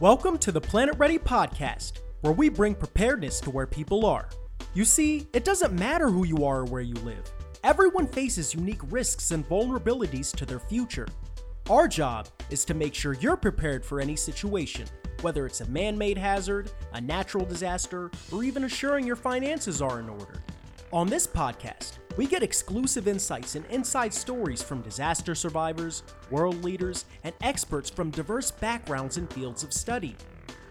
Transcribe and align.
Welcome 0.00 0.38
to 0.38 0.50
the 0.50 0.60
Planet 0.60 0.96
Ready 0.98 1.18
podcast, 1.18 2.00
where 2.22 2.32
we 2.32 2.48
bring 2.48 2.74
preparedness 2.74 3.38
to 3.38 3.50
where 3.50 3.64
people 3.64 4.04
are. 4.04 4.28
You 4.74 4.84
see, 4.84 5.28
it 5.32 5.44
doesn't 5.44 5.72
matter 5.72 6.10
who 6.10 6.26
you 6.26 6.44
are 6.44 6.62
or 6.62 6.64
where 6.64 6.82
you 6.82 6.94
live. 6.94 7.30
Everyone 7.62 8.08
faces 8.08 8.56
unique 8.56 8.80
risks 8.90 9.30
and 9.30 9.48
vulnerabilities 9.48 10.34
to 10.34 10.44
their 10.44 10.58
future. 10.58 11.06
Our 11.70 11.86
job 11.86 12.26
is 12.50 12.64
to 12.64 12.74
make 12.74 12.92
sure 12.92 13.12
you're 13.12 13.36
prepared 13.36 13.84
for 13.84 14.00
any 14.00 14.16
situation, 14.16 14.86
whether 15.20 15.46
it's 15.46 15.60
a 15.60 15.68
man 15.68 15.96
made 15.96 16.18
hazard, 16.18 16.72
a 16.92 17.00
natural 17.00 17.46
disaster, 17.46 18.10
or 18.32 18.42
even 18.42 18.64
assuring 18.64 19.06
your 19.06 19.14
finances 19.14 19.80
are 19.80 20.00
in 20.00 20.08
order. 20.08 20.42
On 20.92 21.06
this 21.06 21.24
podcast, 21.24 21.98
we 22.16 22.26
get 22.26 22.42
exclusive 22.42 23.08
insights 23.08 23.56
and 23.56 23.66
inside 23.66 24.14
stories 24.14 24.62
from 24.62 24.82
disaster 24.82 25.34
survivors, 25.34 26.02
world 26.30 26.62
leaders, 26.62 27.06
and 27.24 27.34
experts 27.42 27.90
from 27.90 28.10
diverse 28.10 28.50
backgrounds 28.50 29.16
and 29.16 29.32
fields 29.32 29.64
of 29.64 29.72
study. 29.72 30.16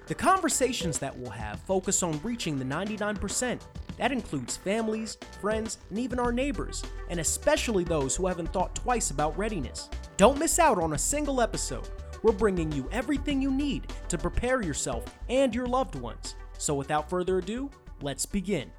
The 0.07 0.15
conversations 0.15 0.99
that 0.99 1.17
we'll 1.17 1.31
have 1.31 1.59
focus 1.61 2.03
on 2.03 2.19
reaching 2.23 2.57
the 2.57 2.65
99%. 2.65 3.61
That 3.97 4.11
includes 4.11 4.57
families, 4.57 5.17
friends, 5.39 5.77
and 5.89 5.99
even 5.99 6.19
our 6.19 6.31
neighbors, 6.31 6.83
and 7.09 7.19
especially 7.19 7.83
those 7.83 8.15
who 8.15 8.27
haven't 8.27 8.51
thought 8.51 8.75
twice 8.75 9.11
about 9.11 9.37
readiness. 9.37 9.89
Don't 10.17 10.39
miss 10.39 10.59
out 10.59 10.79
on 10.79 10.93
a 10.93 10.97
single 10.97 11.41
episode. 11.41 11.87
We're 12.21 12.31
bringing 12.31 12.71
you 12.71 12.87
everything 12.91 13.41
you 13.41 13.51
need 13.51 13.93
to 14.07 14.17
prepare 14.17 14.61
yourself 14.61 15.05
and 15.29 15.53
your 15.53 15.67
loved 15.67 15.95
ones. 15.95 16.35
So 16.57 16.73
without 16.73 17.09
further 17.09 17.39
ado, 17.39 17.69
let's 18.01 18.25
begin. 18.25 18.71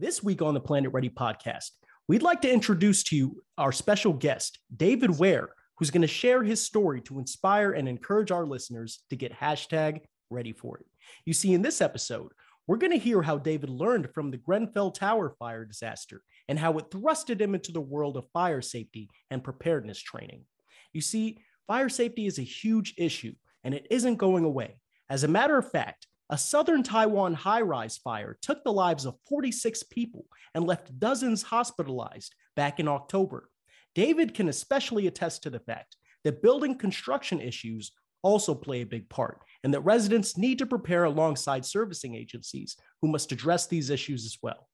This 0.00 0.22
week 0.22 0.42
on 0.42 0.54
the 0.54 0.60
Planet 0.60 0.92
Ready 0.92 1.10
podcast, 1.10 1.72
we'd 2.06 2.22
like 2.22 2.40
to 2.42 2.52
introduce 2.52 3.02
to 3.02 3.16
you 3.16 3.42
our 3.58 3.72
special 3.72 4.12
guest, 4.12 4.60
David 4.76 5.18
Ware, 5.18 5.48
who's 5.76 5.90
going 5.90 6.02
to 6.02 6.06
share 6.06 6.44
his 6.44 6.64
story 6.64 7.00
to 7.00 7.18
inspire 7.18 7.72
and 7.72 7.88
encourage 7.88 8.30
our 8.30 8.46
listeners 8.46 9.02
to 9.10 9.16
get 9.16 9.32
hashtag 9.32 10.02
ready 10.30 10.52
for 10.52 10.78
it. 10.78 10.86
You 11.24 11.32
see, 11.32 11.52
in 11.52 11.62
this 11.62 11.80
episode, 11.80 12.30
we're 12.68 12.76
going 12.76 12.92
to 12.92 12.98
hear 12.98 13.22
how 13.22 13.38
David 13.38 13.70
learned 13.70 14.10
from 14.14 14.30
the 14.30 14.36
Grenfell 14.36 14.92
Tower 14.92 15.34
fire 15.36 15.64
disaster 15.64 16.22
and 16.46 16.60
how 16.60 16.78
it 16.78 16.92
thrusted 16.92 17.40
him 17.40 17.56
into 17.56 17.72
the 17.72 17.80
world 17.80 18.16
of 18.16 18.30
fire 18.32 18.62
safety 18.62 19.10
and 19.32 19.42
preparedness 19.42 20.00
training. 20.00 20.44
You 20.92 21.00
see, 21.00 21.38
fire 21.66 21.88
safety 21.88 22.26
is 22.26 22.38
a 22.38 22.42
huge 22.42 22.94
issue 22.98 23.32
and 23.64 23.74
it 23.74 23.88
isn't 23.90 24.14
going 24.14 24.44
away. 24.44 24.78
As 25.10 25.24
a 25.24 25.28
matter 25.28 25.58
of 25.58 25.72
fact, 25.72 26.06
a 26.30 26.38
southern 26.38 26.82
Taiwan 26.82 27.34
high 27.34 27.62
rise 27.62 27.96
fire 27.96 28.36
took 28.42 28.62
the 28.62 28.72
lives 28.72 29.06
of 29.06 29.18
46 29.28 29.82
people 29.84 30.26
and 30.54 30.66
left 30.66 30.98
dozens 30.98 31.42
hospitalized 31.42 32.34
back 32.54 32.78
in 32.80 32.88
October. 32.88 33.48
David 33.94 34.34
can 34.34 34.48
especially 34.48 35.06
attest 35.06 35.42
to 35.42 35.50
the 35.50 35.60
fact 35.60 35.96
that 36.24 36.42
building 36.42 36.76
construction 36.76 37.40
issues 37.40 37.92
also 38.22 38.54
play 38.54 38.82
a 38.82 38.86
big 38.86 39.08
part, 39.08 39.42
and 39.62 39.72
that 39.72 39.80
residents 39.80 40.36
need 40.36 40.58
to 40.58 40.66
prepare 40.66 41.04
alongside 41.04 41.64
servicing 41.64 42.14
agencies 42.14 42.76
who 43.00 43.08
must 43.08 43.32
address 43.32 43.66
these 43.66 43.90
issues 43.90 44.24
as 44.26 44.36
well. 44.42 44.68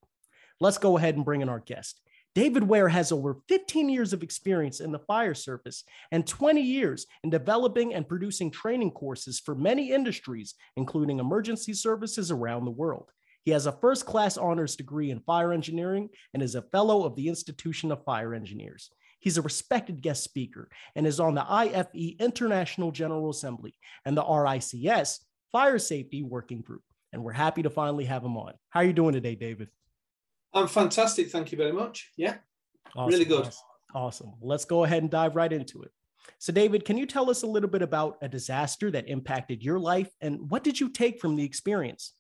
Let's 0.61 0.79
go 0.79 0.97
ahead 0.97 1.17
and 1.17 1.25
bring 1.25 1.43
in 1.43 1.49
our 1.49 1.61
guest. 1.61 2.01
David 2.35 2.65
Ware 2.65 2.89
has 2.89 3.13
over 3.13 3.37
15 3.49 3.89
years 3.89 4.13
of 4.13 4.25
experience 4.25 4.81
in 4.81 4.91
the 4.91 4.99
fire 4.99 5.35
service 5.35 5.85
and 6.11 6.27
20 6.27 6.61
years 6.61 7.07
in 7.23 7.31
developing 7.31 7.95
and 7.95 8.09
producing 8.09 8.51
training 8.51 8.91
courses 8.91 9.39
for 9.39 9.55
many 9.55 9.93
industries, 9.93 10.55
including 10.77 11.21
emergency 11.21 11.73
services 11.73 12.33
around 12.33 12.65
the 12.65 12.73
world. 12.73 13.11
He 13.45 13.53
has 13.53 13.67
a 13.67 13.73
first 13.73 14.05
class 14.05 14.37
honors 14.37 14.75
degree 14.75 15.11
in 15.11 15.21
fire 15.21 15.53
engineering 15.53 16.09
and 16.33 16.43
is 16.43 16.57
a 16.57 16.63
fellow 16.63 17.05
of 17.05 17.15
the 17.15 17.29
Institution 17.29 17.93
of 17.93 18.05
Fire 18.05 18.35
Engineers. 18.35 18.91
He's 19.21 19.39
a 19.39 19.43
respected 19.43 20.03
guest 20.03 20.25
speaker 20.25 20.69
and 20.97 21.07
is 21.07 21.21
on 21.21 21.35
the 21.35 21.47
IFE 21.48 22.19
International 22.19 22.91
General 22.91 23.31
Assembly 23.31 23.75
and 24.05 24.17
the 24.17 24.25
RICS 24.25 25.21
Fire 25.53 25.79
Safety 25.79 26.23
Working 26.23 26.63
Group. 26.63 26.83
And 27.13 27.23
we're 27.23 27.33
happy 27.33 27.63
to 27.63 27.71
finally 27.71 28.07
have 28.07 28.25
him 28.25 28.37
on. 28.37 28.55
How 28.71 28.81
are 28.81 28.85
you 28.85 28.93
doing 28.93 29.13
today, 29.13 29.37
David? 29.37 29.69
I'm 30.55 30.69
fantastic. 30.69 31.31
Thank 31.31 31.53
you 31.53 31.59
very 31.59 31.73
much. 31.73 32.11
Yeah, 32.17 32.37
awesome, 32.97 33.13
really 33.13 33.25
good. 33.25 33.48
Awesome. 33.95 34.33
Let's 34.41 34.65
go 34.65 34.85
ahead 34.85 35.03
and 35.03 35.11
dive 35.11 35.37
right 35.37 35.53
into 35.53 35.83
it. 35.83 35.91
So, 36.39 36.53
David, 36.53 36.85
can 36.85 36.98
you 36.98 37.07
tell 37.07 37.31
us 37.31 37.42
a 37.42 37.47
little 37.47 37.69
bit 37.69 37.83
about 37.83 38.19
a 38.23 38.29
disaster 38.29 38.91
that 38.91 39.09
impacted 39.09 39.63
your 39.63 39.79
life 39.79 40.11
and 40.20 40.51
what 40.51 40.64
did 40.64 40.81
you 40.81 40.89
take 40.89 41.20
from 41.20 41.37
the 41.37 41.45
experience? 41.45 42.13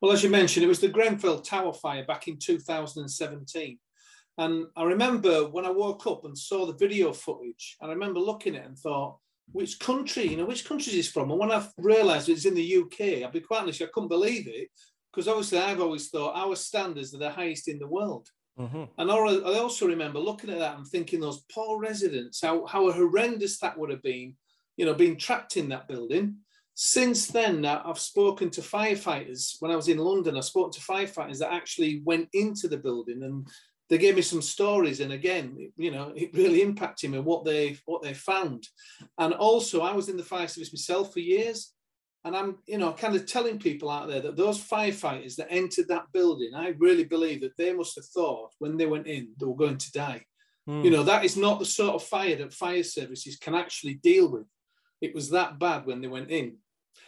Well, 0.00 0.12
as 0.12 0.22
you 0.22 0.30
mentioned, 0.30 0.64
it 0.64 0.68
was 0.68 0.80
the 0.80 0.88
Grenfell 0.88 1.40
Tower 1.40 1.72
fire 1.72 2.04
back 2.04 2.28
in 2.28 2.38
2017. 2.38 3.78
And 4.38 4.66
I 4.76 4.84
remember 4.84 5.48
when 5.48 5.66
I 5.66 5.70
woke 5.70 6.06
up 6.06 6.24
and 6.24 6.36
saw 6.36 6.64
the 6.64 6.76
video 6.76 7.12
footage, 7.12 7.76
and 7.80 7.90
I 7.90 7.94
remember 7.94 8.20
looking 8.20 8.56
at 8.56 8.62
it 8.62 8.68
and 8.68 8.78
thought, 8.78 9.18
which 9.52 9.78
country, 9.80 10.28
you 10.28 10.36
know, 10.36 10.46
which 10.46 10.64
country 10.64 10.92
is 10.92 10.96
this 10.96 11.12
from? 11.12 11.30
And 11.30 11.38
when 11.38 11.50
I 11.50 11.66
realised 11.76 12.28
it's 12.28 12.46
in 12.46 12.54
the 12.54 12.76
UK, 12.76 13.22
I'll 13.22 13.30
be 13.30 13.40
quite 13.40 13.62
honest, 13.62 13.82
I 13.82 13.86
couldn't 13.92 14.08
believe 14.08 14.46
it 14.46 14.70
because 15.12 15.28
obviously 15.28 15.58
I've 15.58 15.80
always 15.80 16.08
thought 16.08 16.36
our 16.36 16.56
standards 16.56 17.14
are 17.14 17.18
the 17.18 17.30
highest 17.30 17.68
in 17.68 17.78
the 17.78 17.86
world. 17.86 18.28
Mm-hmm. 18.58 18.84
And 18.98 19.10
I 19.10 19.58
also 19.58 19.86
remember 19.86 20.18
looking 20.18 20.50
at 20.50 20.58
that 20.58 20.76
and 20.76 20.86
thinking 20.86 21.20
those 21.20 21.44
poor 21.52 21.80
residents, 21.80 22.42
how, 22.42 22.66
how 22.66 22.90
horrendous 22.92 23.58
that 23.60 23.78
would 23.78 23.90
have 23.90 24.02
been, 24.02 24.34
you 24.76 24.84
know, 24.84 24.94
being 24.94 25.16
trapped 25.16 25.56
in 25.56 25.68
that 25.70 25.88
building. 25.88 26.36
Since 26.74 27.28
then, 27.28 27.64
I've 27.64 27.98
spoken 27.98 28.50
to 28.50 28.60
firefighters. 28.60 29.56
When 29.60 29.70
I 29.70 29.76
was 29.76 29.88
in 29.88 29.98
London, 29.98 30.36
I 30.36 30.40
spoke 30.40 30.72
to 30.72 30.80
firefighters 30.80 31.38
that 31.38 31.52
actually 31.52 32.02
went 32.04 32.28
into 32.32 32.68
the 32.68 32.78
building 32.78 33.22
and 33.22 33.46
they 33.90 33.98
gave 33.98 34.14
me 34.14 34.22
some 34.22 34.40
stories. 34.40 35.00
And 35.00 35.12
again, 35.12 35.72
you 35.76 35.90
know, 35.90 36.12
it 36.14 36.30
really 36.32 36.62
impacted 36.62 37.10
me 37.10 37.18
what 37.18 37.44
they 37.44 37.76
what 37.86 38.02
they 38.02 38.14
found. 38.14 38.66
And 39.18 39.34
also, 39.34 39.82
I 39.82 39.92
was 39.92 40.08
in 40.08 40.16
the 40.16 40.22
fire 40.22 40.48
service 40.48 40.72
myself 40.72 41.12
for 41.12 41.20
years, 41.20 41.74
and 42.24 42.36
I'm, 42.36 42.58
you 42.66 42.78
know, 42.78 42.92
kind 42.92 43.16
of 43.16 43.26
telling 43.26 43.58
people 43.58 43.88
out 43.88 44.08
there 44.08 44.20
that 44.20 44.36
those 44.36 44.62
firefighters 44.62 45.36
that 45.36 45.50
entered 45.50 45.88
that 45.88 46.12
building, 46.12 46.54
I 46.54 46.74
really 46.78 47.04
believe 47.04 47.40
that 47.40 47.56
they 47.56 47.72
must 47.72 47.96
have 47.96 48.04
thought 48.06 48.50
when 48.58 48.76
they 48.76 48.86
went 48.86 49.06
in 49.06 49.30
they 49.38 49.46
were 49.46 49.56
going 49.56 49.78
to 49.78 49.92
die. 49.92 50.24
Mm. 50.68 50.84
You 50.84 50.90
know, 50.90 51.02
that 51.04 51.24
is 51.24 51.36
not 51.36 51.58
the 51.58 51.64
sort 51.64 51.94
of 51.94 52.02
fire 52.02 52.36
that 52.36 52.52
fire 52.52 52.82
services 52.82 53.36
can 53.36 53.54
actually 53.54 53.94
deal 53.94 54.30
with. 54.30 54.46
It 55.00 55.14
was 55.14 55.30
that 55.30 55.58
bad 55.58 55.86
when 55.86 56.02
they 56.02 56.08
went 56.08 56.30
in. 56.30 56.56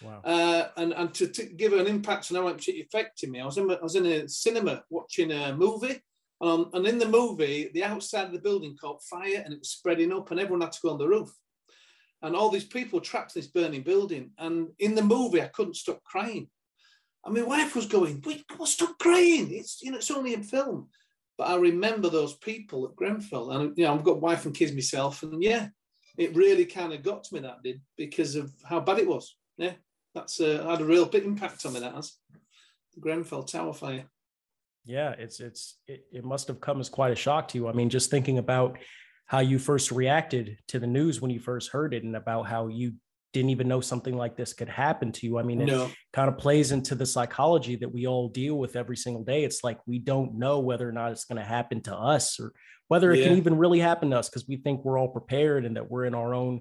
Wow. 0.03 0.21
Uh, 0.25 0.69
and 0.78 0.95
and 0.95 1.15
to, 1.15 1.27
to, 1.28 1.45
give 1.45 1.75
an 1.75 1.87
impact 1.87 2.31
on 2.31 2.37
how 2.37 2.45
much 2.45 2.69
it 2.69 2.81
affected 2.83 3.31
me, 3.31 3.41
I 3.41 3.45
was 3.45 3.59
in 3.59 3.71
I 3.71 3.83
was 3.83 3.97
in 3.97 4.06
a 4.06 4.28
cinema 4.28 4.83
watching 4.89 5.31
a 5.31 5.55
movie, 5.55 6.01
and, 6.41 6.67
and 6.72 6.87
in 6.87 6.99
the 6.99 7.06
movie, 7.06 7.71
the 7.75 7.84
outside 7.84 8.27
of 8.27 8.33
the 8.33 8.41
building 8.41 8.77
caught 8.81 9.03
fire 9.03 9.43
and 9.45 9.53
it 9.53 9.59
was 9.59 9.69
spreading 9.69 10.12
up, 10.12 10.31
and 10.31 10.41
everyone 10.41 10.62
had 10.62 10.72
to 10.72 10.81
go 10.83 10.91
on 10.91 10.99
the 10.99 11.06
roof 11.06 11.31
and 12.22 12.37
all 12.37 12.50
these 12.50 12.65
people 12.65 13.00
trapped 13.00 13.34
in 13.34 13.43
this 13.43 13.50
burning 13.50 13.83
building. 13.83 14.31
And 14.38 14.69
in 14.78 14.94
the 14.94 15.03
movie, 15.03 15.43
I 15.43 15.49
couldn't 15.49 15.77
stop 15.77 16.03
crying. 16.05 16.49
And 17.25 17.34
my 17.34 17.43
wife 17.43 17.77
was 17.77 17.87
going, 17.87 18.22
"Wait, 18.25 18.44
stop 18.65 18.99
crying! 18.99 19.53
It's 19.53 19.83
you 19.83 19.91
know, 19.91 19.99
it's 19.99 20.10
only 20.10 20.34
in 20.34 20.43
film." 20.43 20.88
But 21.38 21.49
I 21.49 21.56
remember 21.56 22.09
those 22.09 22.37
people 22.37 22.87
at 22.87 22.97
Grenfell, 22.97 23.50
and 23.53 23.77
you 23.77 23.84
know, 23.84 23.94
I've 23.94 24.05
got 24.05 24.21
wife 24.21 24.44
and 24.44 24.55
kids 24.55 24.72
myself, 24.72 25.22
and 25.22 25.43
yeah, 25.43 25.69
it 26.19 26.37
really 26.37 26.66
kind 26.66 26.93
of 26.93 27.03
got 27.03 27.25
to 27.25 27.34
me 27.34 27.41
that 27.41 27.62
did 27.62 27.81
because 27.97 28.37
of 28.37 28.53
how 28.65 28.81
bad 28.81 28.99
it 28.99 29.09
was. 29.09 29.37
Yeah, 29.56 29.75
that's 30.15 30.41
uh, 30.41 30.66
had 30.69 30.81
a 30.81 30.84
real 30.84 31.06
big 31.06 31.25
impact 31.25 31.65
on 31.65 31.75
me. 31.75 31.81
That 31.81 31.94
has 31.94 32.12
the 32.94 33.00
Grenfell 33.00 33.44
Tower 33.44 33.72
fire. 33.72 34.04
Yeah, 34.84 35.10
it's 35.12 35.41
it's 35.41 35.78
it, 35.87 36.06
it 36.12 36.25
must 36.25 36.49
have 36.49 36.60
come 36.60 36.81
as 36.81 36.89
quite 36.89 37.12
a 37.12 37.16
shock 37.16 37.49
to 37.49 37.59
you. 37.59 37.69
I 37.69 37.72
mean, 37.72 37.89
just 37.89 38.10
thinking 38.10 38.39
about 38.39 38.78
how 39.32 39.38
you 39.38 39.59
first 39.59 39.91
reacted 39.91 40.59
to 40.69 40.78
the 40.78 40.87
news 40.87 41.22
when 41.22 41.31
you 41.31 41.41
first 41.41 41.70
heard 41.70 41.94
it 41.94 42.04
and 42.04 42.15
about 42.15 42.43
how 42.43 42.69
you 42.69 42.93
didn't 43.32 43.48
even 43.48 43.66
know 43.66 43.81
something 43.81 44.15
like 44.15 44.37
this 44.37 44.53
could 44.53 44.69
happen 44.69 45.10
to 45.10 45.26
you. 45.26 45.38
I 45.38 45.43
mean, 45.43 45.62
it 45.62 45.69
no. 45.69 45.88
kind 46.12 46.28
of 46.28 46.37
plays 46.37 46.70
into 46.70 46.94
the 46.94 47.06
psychology 47.06 47.76
that 47.76 47.91
we 47.91 48.06
all 48.06 48.28
deal 48.28 48.59
with 48.59 48.76
every 48.76 48.98
single 48.98 49.25
day. 49.25 49.42
It's 49.42 49.65
like 49.65 49.78
we 49.87 49.98
don't 49.98 50.34
know 50.34 50.60
whether 50.60 50.87
or 50.87 50.92
not 50.92 51.12
it's 51.12 51.25
going 51.25 51.38
to 51.38 51.48
happen 51.48 51.81
to 51.84 51.97
us 51.97 52.38
or 52.38 52.53
whether 52.88 53.10
it 53.10 53.21
yeah. 53.21 53.28
can 53.28 53.38
even 53.38 53.56
really 53.56 53.78
happen 53.78 54.10
to 54.10 54.19
us 54.19 54.28
because 54.28 54.47
we 54.47 54.59
think 54.59 54.84
we're 54.84 54.98
all 54.98 55.09
prepared 55.09 55.65
and 55.65 55.76
that 55.76 55.91
we're 55.91 56.04
in 56.04 56.15
our 56.15 56.34
own 56.34 56.60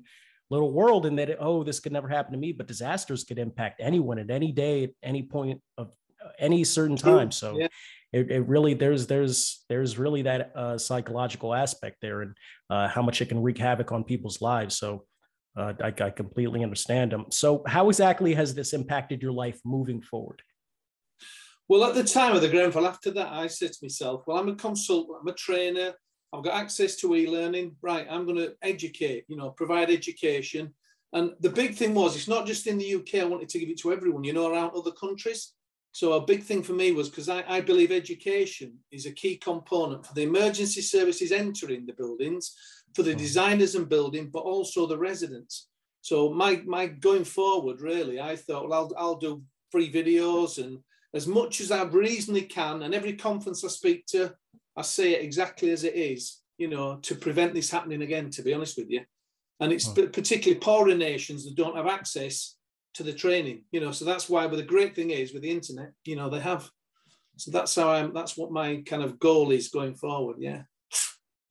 little 0.49 0.71
world 0.71 1.05
and 1.05 1.19
that, 1.19 1.29
it, 1.29 1.39
oh, 1.41 1.65
this 1.65 1.81
could 1.81 1.91
never 1.91 2.07
happen 2.07 2.31
to 2.31 2.39
me. 2.39 2.53
But 2.53 2.67
disasters 2.67 3.25
could 3.25 3.37
impact 3.37 3.81
anyone 3.83 4.17
at 4.17 4.31
any 4.31 4.53
day, 4.53 4.85
at 4.85 4.91
any 5.03 5.23
point 5.23 5.59
of 5.77 5.91
any 6.39 6.63
certain 6.63 6.95
time. 6.95 7.31
So 7.31 7.57
yeah 7.59 7.67
it, 8.13 8.29
it 8.29 8.47
really 8.47 8.73
there's 8.73 9.07
there's 9.07 9.63
there's 9.69 9.97
really 9.97 10.21
that 10.23 10.51
uh, 10.55 10.77
psychological 10.77 11.53
aspect 11.53 11.97
there 12.01 12.21
and 12.21 12.35
uh, 12.69 12.87
how 12.87 13.01
much 13.01 13.21
it 13.21 13.29
can 13.29 13.41
wreak 13.41 13.57
havoc 13.57 13.91
on 13.91 14.03
people's 14.03 14.41
lives. 14.41 14.77
So 14.77 15.05
uh, 15.57 15.73
I, 15.81 15.87
I 15.87 16.09
completely 16.09 16.63
understand 16.63 17.11
them 17.11 17.25
so 17.29 17.63
how 17.67 17.89
exactly 17.89 18.33
has 18.33 18.53
this 18.53 18.73
impacted 18.73 19.21
your 19.21 19.33
life 19.33 19.59
moving 19.65 20.01
forward? 20.01 20.41
Well 21.67 21.83
at 21.83 21.95
the 21.95 22.03
time 22.03 22.35
of 22.35 22.41
the 22.41 22.49
grenfell 22.49 22.87
after 22.87 23.11
that 23.11 23.31
i 23.31 23.47
said 23.47 23.73
to 23.73 23.79
myself 23.81 24.23
well 24.27 24.37
i'm 24.37 24.49
a 24.49 24.55
consultant 24.55 25.17
i'm 25.21 25.27
a 25.27 25.33
trainer 25.33 25.93
i've 26.33 26.43
got 26.43 26.53
access 26.53 26.95
to 26.97 27.15
e-learning. 27.15 27.75
Right 27.81 28.07
i'm 28.09 28.25
going 28.25 28.37
to 28.37 28.53
educate 28.61 29.25
you 29.27 29.37
know 29.37 29.51
provide 29.51 29.89
education. 29.89 30.73
And 31.13 31.33
the 31.41 31.49
big 31.49 31.75
thing 31.75 31.93
was 31.93 32.15
it's 32.15 32.29
not 32.29 32.47
just 32.47 32.67
in 32.67 32.77
the 32.77 32.95
uk 32.95 33.13
i 33.15 33.25
wanted 33.25 33.49
to 33.49 33.59
give 33.59 33.69
it 33.69 33.79
to 33.79 33.91
everyone 33.91 34.23
you 34.23 34.33
know 34.33 34.49
around 34.49 34.71
other 34.73 34.91
countries 34.91 35.53
so 35.91 36.13
a 36.13 36.25
big 36.25 36.43
thing 36.43 36.63
for 36.63 36.73
me 36.73 36.93
was 36.93 37.09
because 37.09 37.27
I, 37.27 37.43
I, 37.47 37.61
believe 37.61 37.91
education 37.91 38.77
is 38.91 39.05
a 39.05 39.11
key 39.11 39.35
component 39.35 40.05
for 40.05 40.13
the 40.13 40.23
emergency 40.23 40.81
services 40.81 41.33
entering 41.33 41.85
the 41.85 41.93
buildings, 41.93 42.55
for 42.95 43.03
the 43.03 43.13
mm. 43.13 43.17
designers 43.17 43.75
and 43.75 43.89
building, 43.89 44.29
but 44.31 44.39
also 44.39 44.85
the 44.85 44.97
residents. 44.97 45.67
So 46.01 46.31
my 46.31 46.61
my 46.65 46.87
going 46.87 47.25
forward, 47.25 47.81
really, 47.81 48.19
I 48.19 48.35
thought, 48.35 48.69
well, 48.69 48.91
I'll 48.97 49.05
I'll 49.05 49.15
do 49.15 49.43
free 49.69 49.91
videos 49.91 50.63
and 50.63 50.79
as 51.13 51.27
much 51.27 51.59
as 51.59 51.71
I 51.71 51.83
reasonably 51.83 52.43
can. 52.43 52.83
And 52.83 52.93
every 52.93 53.13
conference 53.13 53.63
I 53.63 53.67
speak 53.67 54.05
to, 54.07 54.33
I 54.77 54.81
say 54.81 55.13
it 55.13 55.21
exactly 55.21 55.71
as 55.71 55.83
it 55.83 55.95
is, 55.95 56.41
you 56.57 56.69
know, 56.69 56.97
to 57.03 57.15
prevent 57.15 57.53
this 57.53 57.69
happening 57.69 58.01
again. 58.01 58.29
To 58.31 58.41
be 58.41 58.53
honest 58.53 58.77
with 58.77 58.89
you, 58.89 59.01
and 59.59 59.73
it's 59.73 59.89
oh. 59.89 60.07
particularly 60.07 60.59
poorer 60.59 60.95
nations 60.95 61.43
that 61.45 61.55
don't 61.55 61.75
have 61.75 61.87
access 61.87 62.55
to 62.95 63.03
the 63.03 63.13
training, 63.13 63.63
you 63.71 63.79
know. 63.79 63.91
So 63.91 64.05
that's 64.05 64.29
why. 64.29 64.47
But 64.47 64.57
the 64.57 64.63
great 64.63 64.95
thing 64.95 65.11
is 65.11 65.33
with 65.33 65.43
the 65.43 65.51
internet, 65.51 65.91
you 66.05 66.15
know, 66.15 66.29
they 66.29 66.39
have. 66.39 66.69
So 67.37 67.51
that's 67.51 67.75
how 67.75 67.89
I'm. 67.91 68.13
That's 68.13 68.37
what 68.37 68.51
my 68.51 68.83
kind 68.85 69.03
of 69.03 69.19
goal 69.19 69.51
is 69.51 69.69
going 69.69 69.95
forward. 69.95 70.37
Yeah. 70.39 70.63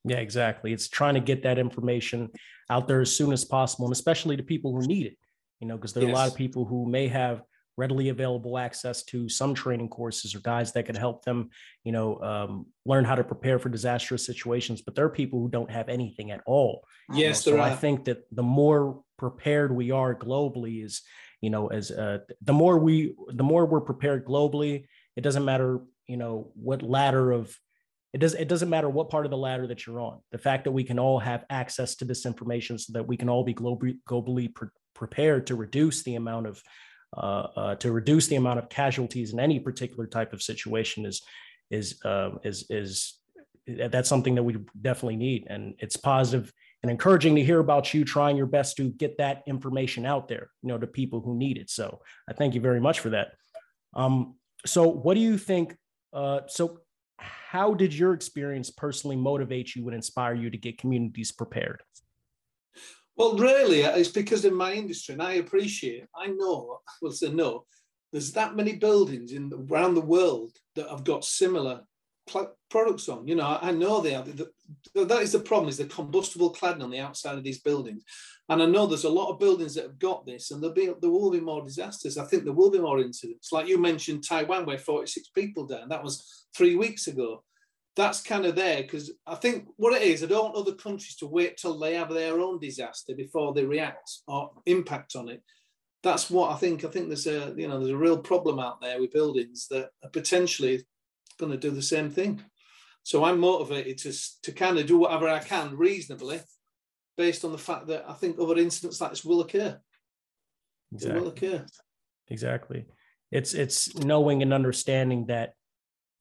Yeah, 0.05 0.17
exactly. 0.17 0.73
It's 0.73 0.89
trying 0.89 1.15
to 1.15 1.21
get 1.21 1.43
that 1.43 1.59
information 1.59 2.31
out 2.71 2.89
there 2.89 3.03
as 3.03 3.15
soon 3.15 3.33
as 3.33 3.45
possible, 3.45 3.85
and 3.87 3.93
especially 3.93 4.37
to 4.37 4.43
people 4.43 4.75
who 4.75 4.87
need 4.87 5.07
it. 5.07 5.17
You 5.61 5.69
know, 5.69 5.77
because 5.77 5.93
there 5.93 6.05
are 6.05 6.09
yes. 6.09 6.17
a 6.17 6.19
lot 6.19 6.29
of 6.29 6.35
people 6.35 6.65
who 6.65 6.89
may 6.89 7.07
have 7.09 7.43
readily 7.77 8.11
available 8.11 8.59
access 8.59 9.03
to 9.05 9.29
some 9.29 9.55
training 9.55 9.89
courses 9.89 10.35
or 10.35 10.41
guides 10.41 10.73
that 10.73 10.85
could 10.85 10.97
help 10.97 11.25
them, 11.25 11.49
you 11.85 11.93
know, 11.93 12.21
um, 12.21 12.67
learn 12.85 13.05
how 13.05 13.15
to 13.15 13.25
prepare 13.25 13.59
for 13.59 13.71
disastrous 13.71 14.25
situations. 14.25 14.83
But 14.83 14.95
there 14.95 15.05
are 15.05 15.11
people 15.11 15.41
who 15.41 15.49
don't 15.49 15.71
have 15.71 15.89
anything 15.89 16.31
at 16.31 16.43
all. 16.47 16.85
Yes, 17.13 17.47
you 17.47 17.53
know? 17.53 17.59
so 17.59 17.65
I 17.65 17.75
think 17.75 18.05
that 18.05 18.25
the 18.33 18.43
more 18.43 19.03
prepared 19.19 19.75
we 19.75 19.91
are 19.91 20.15
globally 20.15 20.85
is, 20.85 21.03
you 21.41 21.51
know, 21.51 21.69
as 21.69 21.91
uh, 21.91 22.19
the 22.43 22.53
more 22.53 22.79
we, 22.79 23.15
the 23.29 23.43
more 23.43 23.67
we're 23.67 23.81
prepared 23.81 24.27
globally. 24.27 24.85
It 25.17 25.23
doesn't 25.23 25.45
matter, 25.45 25.81
you 26.07 26.17
know, 26.17 26.53
what 26.55 26.83
ladder 26.83 27.33
of 27.33 27.57
it 28.13 28.19
does 28.19 28.35
it 28.35 28.49
doesn't 28.49 28.71
matter 28.71 28.89
what 28.89 29.11
part 29.11 29.25
of 29.25 29.31
the 29.31 29.37
ladder 29.37 29.67
that 29.67 29.87
you're 29.87 30.01
on 30.01 30.19
the 30.33 30.39
fact 30.39 30.65
that 30.65 30.73
we 30.73 30.85
can 30.85 30.99
all 30.99 31.19
have 31.19 31.45
access 31.49 31.95
to 31.97 32.05
this 32.05 32.27
information 32.27 32.79
so 32.79 32.93
that 32.93 33.07
we 33.07 33.17
can 33.17 33.29
all 33.29 33.45
be 33.45 33.55
globally 33.55 33.97
globally 34.09 34.53
pre- 34.53 34.69
prepared 34.95 35.47
to 35.47 35.55
reduce 35.55 36.03
the 36.03 36.17
amount 36.17 36.47
of 36.47 36.63
uh, 37.17 37.47
uh, 37.57 37.75
to 37.77 37.93
reduce 37.93 38.27
the 38.29 38.37
amount 38.37 38.59
of 38.59 38.69
casualties 38.69 39.33
in 39.33 39.41
any 39.41 39.59
particular 39.59 40.07
type 40.07 40.33
of 40.33 40.43
situation 40.43 41.07
is 41.07 41.23
is 41.71 42.01
uh, 42.05 42.31
is 42.45 42.67
is 42.71 43.19
that's 43.89 44.09
something 44.09 44.35
that 44.35 44.43
we 44.43 44.57
definitely 44.81 45.17
need 45.17 45.47
and 45.49 45.75
it's 45.79 45.97
positive 45.97 46.53
and 46.83 46.91
encouraging 46.91 47.35
to 47.37 47.45
hear 47.45 47.61
about 47.61 47.93
you 47.93 48.05
trying 48.05 48.37
your 48.37 48.47
best 48.47 48.77
to 48.77 48.91
get 48.91 49.19
that 49.19 49.43
information 49.47 50.07
out 50.07 50.29
there 50.29 50.51
you 50.63 50.69
know 50.69 50.79
to 50.79 50.87
people 50.87 51.21
who 51.21 51.37
need 51.37 51.59
it. 51.59 51.71
So 51.71 52.01
i 52.29 52.33
thank 52.33 52.55
you 52.55 52.61
very 52.61 52.81
much 52.81 53.01
for 53.01 53.11
that. 53.11 53.29
Um, 53.95 54.37
so 54.67 54.89
what 54.89 55.15
do 55.15 55.21
you 55.21 55.39
think 55.39 55.77
uh, 56.13 56.41
so 56.47 56.81
how 57.19 57.75
did 57.75 57.93
your 57.93 58.15
experience 58.15 58.71
personally 58.71 59.17
motivate 59.17 59.75
you 59.75 59.87
and 59.87 59.95
inspire 59.95 60.35
you 60.35 60.51
to 60.51 60.57
get 60.57 60.79
communities 60.79 61.33
prepared? 61.33 61.83
Well, 63.17 63.37
really, 63.37 63.83
it's 63.83 64.09
because 64.09 64.45
in 64.45 64.55
my 64.55 64.73
industry, 64.73 65.13
and 65.13 65.23
I 65.23 65.35
appreciate, 65.35 66.05
I 66.17 66.29
know, 66.29 66.79
well, 67.03 67.13
say 67.13 67.31
no, 67.31 67.65
there's 68.13 68.33
that 68.33 68.57
many 68.57 68.77
buildings 68.77 69.33
in 69.33 69.53
around 69.71 69.95
the 69.95 70.01
world 70.01 70.53
that 70.75 70.89
have 70.89 71.05
got 71.05 71.25
similar 71.25 71.83
products 72.71 73.09
on. 73.09 73.27
You 73.27 73.37
know, 73.37 73.59
I 73.61 73.71
know 73.73 74.01
they 74.01 74.13
have. 74.13 74.27
that 74.95 75.23
is 75.23 75.33
the 75.33 75.41
problem: 75.41 75.69
is 75.69 75.79
the 75.79 75.87
combustible 75.87 76.53
cladding 76.53 76.83
on 76.83 76.91
the 76.91 77.01
outside 77.01 77.39
of 77.39 77.45
these 77.45 77.61
buildings. 77.61 78.05
And 78.49 78.63
I 78.63 78.67
know 78.67 78.87
there's 78.87 79.05
a 79.05 79.09
lot 79.09 79.31
of 79.31 79.39
buildings 79.39 79.75
that 79.75 79.85
have 79.85 79.99
got 79.99 80.27
this, 80.27 80.51
and 80.51 80.63
there'll 80.63 80.75
be 80.75 80.91
there 81.01 81.11
will 81.11 81.31
be 81.31 81.41
more 81.41 81.65
disasters. 81.65 82.19
I 82.19 82.25
think 82.25 82.45
there 82.45 82.53
will 82.53 82.71
be 82.71 82.81
more 82.81 83.01
incidents. 83.01 83.53
Like 83.53 83.69
you 83.69 83.79
mentioned, 83.79 84.25
Taiwan, 84.27 84.67
where 84.67 84.79
46 84.79 85.29
people 85.29 85.67
died. 85.67 85.89
That 85.89 86.03
was 86.03 86.47
three 86.57 86.77
weeks 86.77 87.07
ago 87.07 87.45
that's 87.97 88.23
kind 88.23 88.47
of 88.47 88.55
there 88.55 88.83
because 88.83 89.13
I 89.27 89.35
think 89.35 89.67
what 89.77 90.01
it 90.01 90.03
is, 90.03 90.23
I 90.23 90.27
don't 90.27 90.55
want 90.55 90.57
other 90.57 90.77
countries 90.77 91.17
to 91.17 91.27
wait 91.27 91.57
till 91.57 91.79
they 91.79 91.95
have 91.95 92.13
their 92.13 92.41
own 92.41 92.59
disaster 92.59 93.15
before 93.15 93.53
they 93.53 93.65
react 93.65 94.11
or 94.27 94.51
impact 94.67 95.17
on 95.17 95.29
it. 95.29 95.43
That's 96.03 96.31
what 96.31 96.51
I 96.51 96.57
think. 96.57 96.85
I 96.85 96.89
think 96.89 97.09
there's 97.09 97.27
a 97.27 97.53
you 97.57 97.69
know 97.69 97.79
there's 97.79 97.91
a 97.91 97.97
real 97.97 98.19
problem 98.19 98.59
out 98.59 98.81
there 98.81 99.01
with 99.01 99.13
buildings 99.13 99.67
that 99.71 99.91
are 100.03 100.11
potentially 100.11 100.87
going 101.41 101.53
to 101.53 101.59
do 101.59 101.71
the 101.71 101.83
same 101.83 102.11
thing. 102.11 102.43
So 103.03 103.25
I'm 103.25 103.41
motivated 103.41 103.99
to 103.99 104.13
to 104.43 104.53
kind 104.53 104.79
of 104.79 104.87
do 104.87 104.99
whatever 104.99 105.29
I 105.29 105.41
can 105.41 105.77
reasonably, 105.77 106.41
based 107.17 107.45
on 107.45 107.53
the 107.53 107.59
fact 107.59 107.87
that 107.89 108.05
I 108.09 108.13
think 108.13 108.39
other 108.39 108.59
incidents 108.59 109.01
like 109.01 109.11
this 109.11 109.25
will 109.25 109.41
occur. 109.41 109.81
Exactly. 110.93 111.17
It 111.17 111.21
will 111.21 111.29
occur. 111.31 111.67
Exactly. 112.29 112.87
It's 113.33 113.55
it's 113.55 113.95
knowing 113.97 114.43
and 114.43 114.53
understanding 114.53 115.27
that 115.27 115.55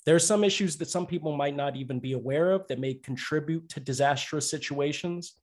there 0.05 0.15
are 0.15 0.19
some 0.19 0.43
issues 0.43 0.77
that 0.77 0.89
some 0.89 1.05
people 1.05 1.35
might 1.35 1.55
not 1.55 1.75
even 1.75 1.99
be 1.99 2.13
aware 2.13 2.51
of 2.51 2.67
that 2.67 2.79
may 2.79 2.93
contribute 2.93 3.69
to 3.69 3.79
disastrous 3.79 4.49
situations. 4.49 5.33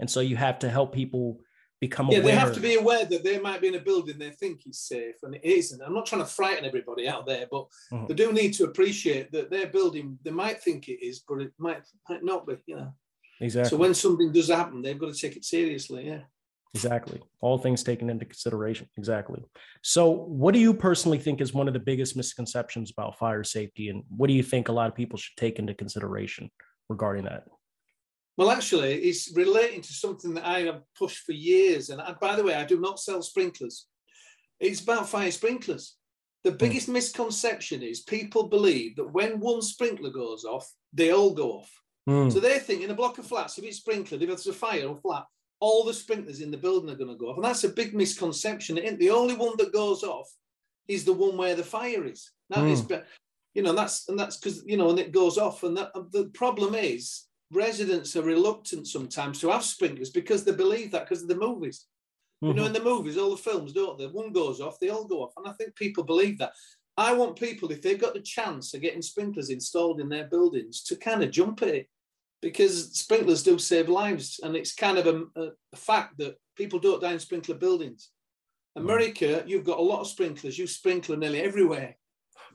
And 0.00 0.10
so 0.10 0.20
you 0.20 0.36
have 0.36 0.58
to 0.60 0.70
help 0.70 0.94
people 0.94 1.40
become 1.80 2.08
yeah, 2.08 2.18
aware. 2.18 2.32
they 2.32 2.38
have 2.38 2.54
to 2.54 2.60
be 2.60 2.76
aware 2.76 3.04
that 3.04 3.22
they 3.22 3.38
might 3.38 3.60
be 3.60 3.68
in 3.68 3.74
a 3.74 3.80
building 3.80 4.18
they 4.18 4.30
think 4.30 4.66
is 4.66 4.80
safe 4.80 5.16
and 5.22 5.34
it 5.34 5.44
isn't. 5.44 5.82
I'm 5.82 5.94
not 5.94 6.06
trying 6.06 6.22
to 6.22 6.28
frighten 6.28 6.64
everybody 6.64 7.06
out 7.06 7.26
there, 7.26 7.46
but 7.50 7.66
mm-hmm. 7.92 8.06
they 8.06 8.14
do 8.14 8.32
need 8.32 8.52
to 8.54 8.64
appreciate 8.64 9.30
that 9.32 9.50
their 9.50 9.66
building, 9.66 10.18
they 10.22 10.30
might 10.30 10.62
think 10.62 10.88
it 10.88 11.04
is, 11.04 11.22
but 11.28 11.40
it 11.40 11.52
might, 11.58 11.82
might 12.08 12.24
not 12.24 12.46
be, 12.46 12.56
you 12.66 12.76
know. 12.76 12.94
Exactly. 13.40 13.70
So 13.70 13.76
when 13.76 13.92
something 13.92 14.32
does 14.32 14.48
happen, 14.48 14.80
they've 14.80 14.98
got 14.98 15.12
to 15.14 15.20
take 15.20 15.36
it 15.36 15.44
seriously. 15.44 16.06
Yeah. 16.06 16.20
Exactly. 16.74 17.22
All 17.40 17.56
things 17.56 17.82
taken 17.82 18.10
into 18.10 18.26
consideration. 18.26 18.88
Exactly. 18.98 19.42
So, 19.82 20.10
what 20.10 20.52
do 20.52 20.60
you 20.60 20.74
personally 20.74 21.18
think 21.18 21.40
is 21.40 21.54
one 21.54 21.68
of 21.68 21.74
the 21.74 21.80
biggest 21.80 22.16
misconceptions 22.16 22.90
about 22.90 23.18
fire 23.18 23.44
safety? 23.44 23.88
And 23.88 24.04
what 24.14 24.26
do 24.26 24.34
you 24.34 24.42
think 24.42 24.68
a 24.68 24.72
lot 24.72 24.88
of 24.88 24.94
people 24.94 25.18
should 25.18 25.36
take 25.38 25.58
into 25.58 25.72
consideration 25.72 26.50
regarding 26.90 27.24
that? 27.24 27.44
Well, 28.36 28.50
actually, 28.50 28.94
it's 28.94 29.32
relating 29.34 29.80
to 29.80 29.92
something 29.92 30.34
that 30.34 30.46
I 30.46 30.60
have 30.62 30.82
pushed 30.98 31.24
for 31.24 31.32
years. 31.32 31.88
And 31.90 32.00
I, 32.00 32.12
by 32.20 32.36
the 32.36 32.44
way, 32.44 32.54
I 32.54 32.64
do 32.64 32.78
not 32.78 33.00
sell 33.00 33.22
sprinklers. 33.22 33.86
It's 34.60 34.82
about 34.82 35.08
fire 35.08 35.30
sprinklers. 35.30 35.96
The 36.44 36.50
hmm. 36.50 36.58
biggest 36.58 36.88
misconception 36.88 37.82
is 37.82 38.00
people 38.00 38.48
believe 38.48 38.96
that 38.96 39.12
when 39.12 39.40
one 39.40 39.62
sprinkler 39.62 40.10
goes 40.10 40.44
off, 40.44 40.70
they 40.92 41.12
all 41.12 41.32
go 41.32 41.52
off. 41.52 41.70
Mm. 42.08 42.32
So 42.32 42.38
they 42.38 42.58
think 42.58 42.82
in 42.82 42.90
a 42.90 42.94
block 42.94 43.18
of 43.18 43.26
flats, 43.26 43.58
if 43.58 43.64
it's 43.64 43.78
sprinkled, 43.78 44.22
if 44.22 44.28
there's 44.28 44.46
a 44.46 44.52
fire 44.52 44.86
or 44.86 44.96
flat, 44.96 45.24
all 45.58 45.84
the 45.84 45.92
sprinklers 45.92 46.40
in 46.40 46.50
the 46.50 46.56
building 46.56 46.90
are 46.90 46.96
going 46.96 47.10
to 47.10 47.16
go 47.16 47.30
off. 47.30 47.36
And 47.36 47.44
that's 47.44 47.64
a 47.64 47.68
big 47.68 47.94
misconception. 47.94 48.76
The 48.76 49.10
only 49.10 49.34
one 49.34 49.54
that 49.58 49.72
goes 49.72 50.04
off 50.04 50.28
is 50.86 51.04
the 51.04 51.12
one 51.12 51.36
where 51.36 51.56
the 51.56 51.64
fire 51.64 52.04
is. 52.04 52.30
That 52.50 52.60
mm. 52.60 52.70
is, 52.70 52.80
hmm. 52.82 52.94
you 53.54 53.62
know, 53.62 53.72
that's 53.72 54.08
and 54.08 54.18
that's 54.18 54.36
because 54.36 54.62
you 54.66 54.76
know, 54.76 54.90
and 54.90 55.00
it 55.00 55.10
goes 55.10 55.36
off. 55.36 55.64
And 55.64 55.76
that, 55.76 55.90
the 56.12 56.30
problem 56.32 56.76
is, 56.76 57.24
residents 57.52 58.16
are 58.16 58.22
reluctant 58.22 58.86
sometimes 58.86 59.40
to 59.40 59.50
have 59.50 59.64
sprinklers 59.64 60.10
because 60.10 60.44
they 60.44 60.52
believe 60.52 60.90
that 60.92 61.08
because 61.08 61.22
of 61.22 61.28
the 61.28 61.36
movies. 61.36 61.86
Mm-hmm. 62.42 62.46
You 62.48 62.54
know, 62.54 62.66
mm-hmm. 62.66 62.76
in 62.76 62.84
the 62.84 62.90
movies, 62.90 63.16
all 63.16 63.30
the 63.30 63.36
films, 63.36 63.72
don't 63.72 63.98
they? 63.98 64.06
One 64.06 64.32
goes 64.32 64.60
off, 64.60 64.78
they 64.78 64.90
all 64.90 65.06
go 65.06 65.22
off, 65.22 65.32
and 65.36 65.48
I 65.48 65.52
think 65.52 65.74
people 65.74 66.04
believe 66.04 66.38
that. 66.38 66.52
I 66.98 67.12
want 67.12 67.38
people, 67.38 67.70
if 67.70 67.82
they've 67.82 68.00
got 68.00 68.14
the 68.14 68.20
chance 68.20 68.72
of 68.72 68.80
getting 68.80 69.02
sprinklers 69.02 69.50
installed 69.50 70.00
in 70.00 70.08
their 70.08 70.24
buildings, 70.24 70.82
to 70.84 70.96
kind 70.96 71.22
of 71.22 71.30
jump 71.30 71.62
at 71.62 71.68
it 71.68 71.88
because 72.40 72.96
sprinklers 72.98 73.42
do 73.42 73.58
save 73.58 73.88
lives, 73.88 74.40
and 74.42 74.56
it's 74.56 74.74
kind 74.74 74.98
of 74.98 75.06
a, 75.06 75.50
a 75.72 75.76
fact 75.76 76.18
that 76.18 76.36
people 76.56 76.78
don't 76.78 77.02
die 77.02 77.12
in 77.12 77.18
sprinkler 77.18 77.54
buildings. 77.54 78.10
America, 78.76 79.42
you've 79.46 79.64
got 79.64 79.78
a 79.78 79.82
lot 79.82 80.00
of 80.00 80.06
sprinklers. 80.06 80.58
You 80.58 80.66
sprinkler 80.66 81.16
nearly 81.16 81.40
everywhere, 81.40 81.96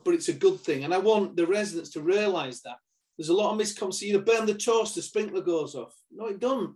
but 0.04 0.14
it's 0.14 0.28
a 0.28 0.32
good 0.32 0.60
thing. 0.60 0.84
And 0.84 0.94
I 0.94 0.98
want 0.98 1.36
the 1.36 1.46
residents 1.46 1.90
to 1.90 2.00
realise 2.00 2.62
that 2.62 2.76
there's 3.16 3.28
a 3.28 3.34
lot 3.34 3.52
of 3.52 3.58
misconceptions. 3.58 4.02
You 4.02 4.18
burn 4.20 4.46
the 4.46 4.54
toast, 4.54 4.94
the 4.94 5.02
sprinkler 5.02 5.42
goes 5.42 5.74
off. 5.74 5.94
No, 6.10 6.26
it 6.26 6.40
doesn't. 6.40 6.74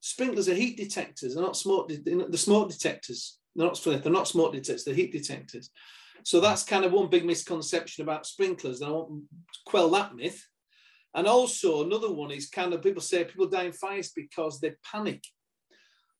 Sprinklers 0.00 0.48
are 0.48 0.54
heat 0.54 0.76
detectors. 0.76 1.34
They're 1.34 1.42
not 1.42 1.56
smoke. 1.56 1.88
De- 1.88 2.28
the 2.28 2.38
smoke 2.38 2.70
detectors. 2.70 3.38
They're 3.54 3.66
not. 3.66 3.80
They're 3.82 4.12
not 4.12 4.28
smoke 4.28 4.52
detectors. 4.52 4.84
They're 4.84 4.94
heat 4.94 5.12
detectors. 5.12 5.70
So 6.24 6.40
that's 6.40 6.64
kind 6.64 6.84
of 6.84 6.92
one 6.92 7.08
big 7.08 7.24
misconception 7.24 8.02
about 8.02 8.26
sprinklers. 8.26 8.80
And 8.80 8.90
I 8.90 8.92
want 8.92 9.10
to 9.10 9.60
quell 9.66 9.90
that 9.90 10.14
myth. 10.14 10.46
And 11.14 11.26
also 11.26 11.84
another 11.84 12.10
one 12.10 12.32
is 12.32 12.48
kind 12.48 12.72
of 12.72 12.82
people 12.82 13.02
say 13.02 13.24
people 13.24 13.46
die 13.46 13.64
in 13.64 13.72
fires 13.72 14.10
because 14.14 14.58
they 14.58 14.74
panic. 14.90 15.22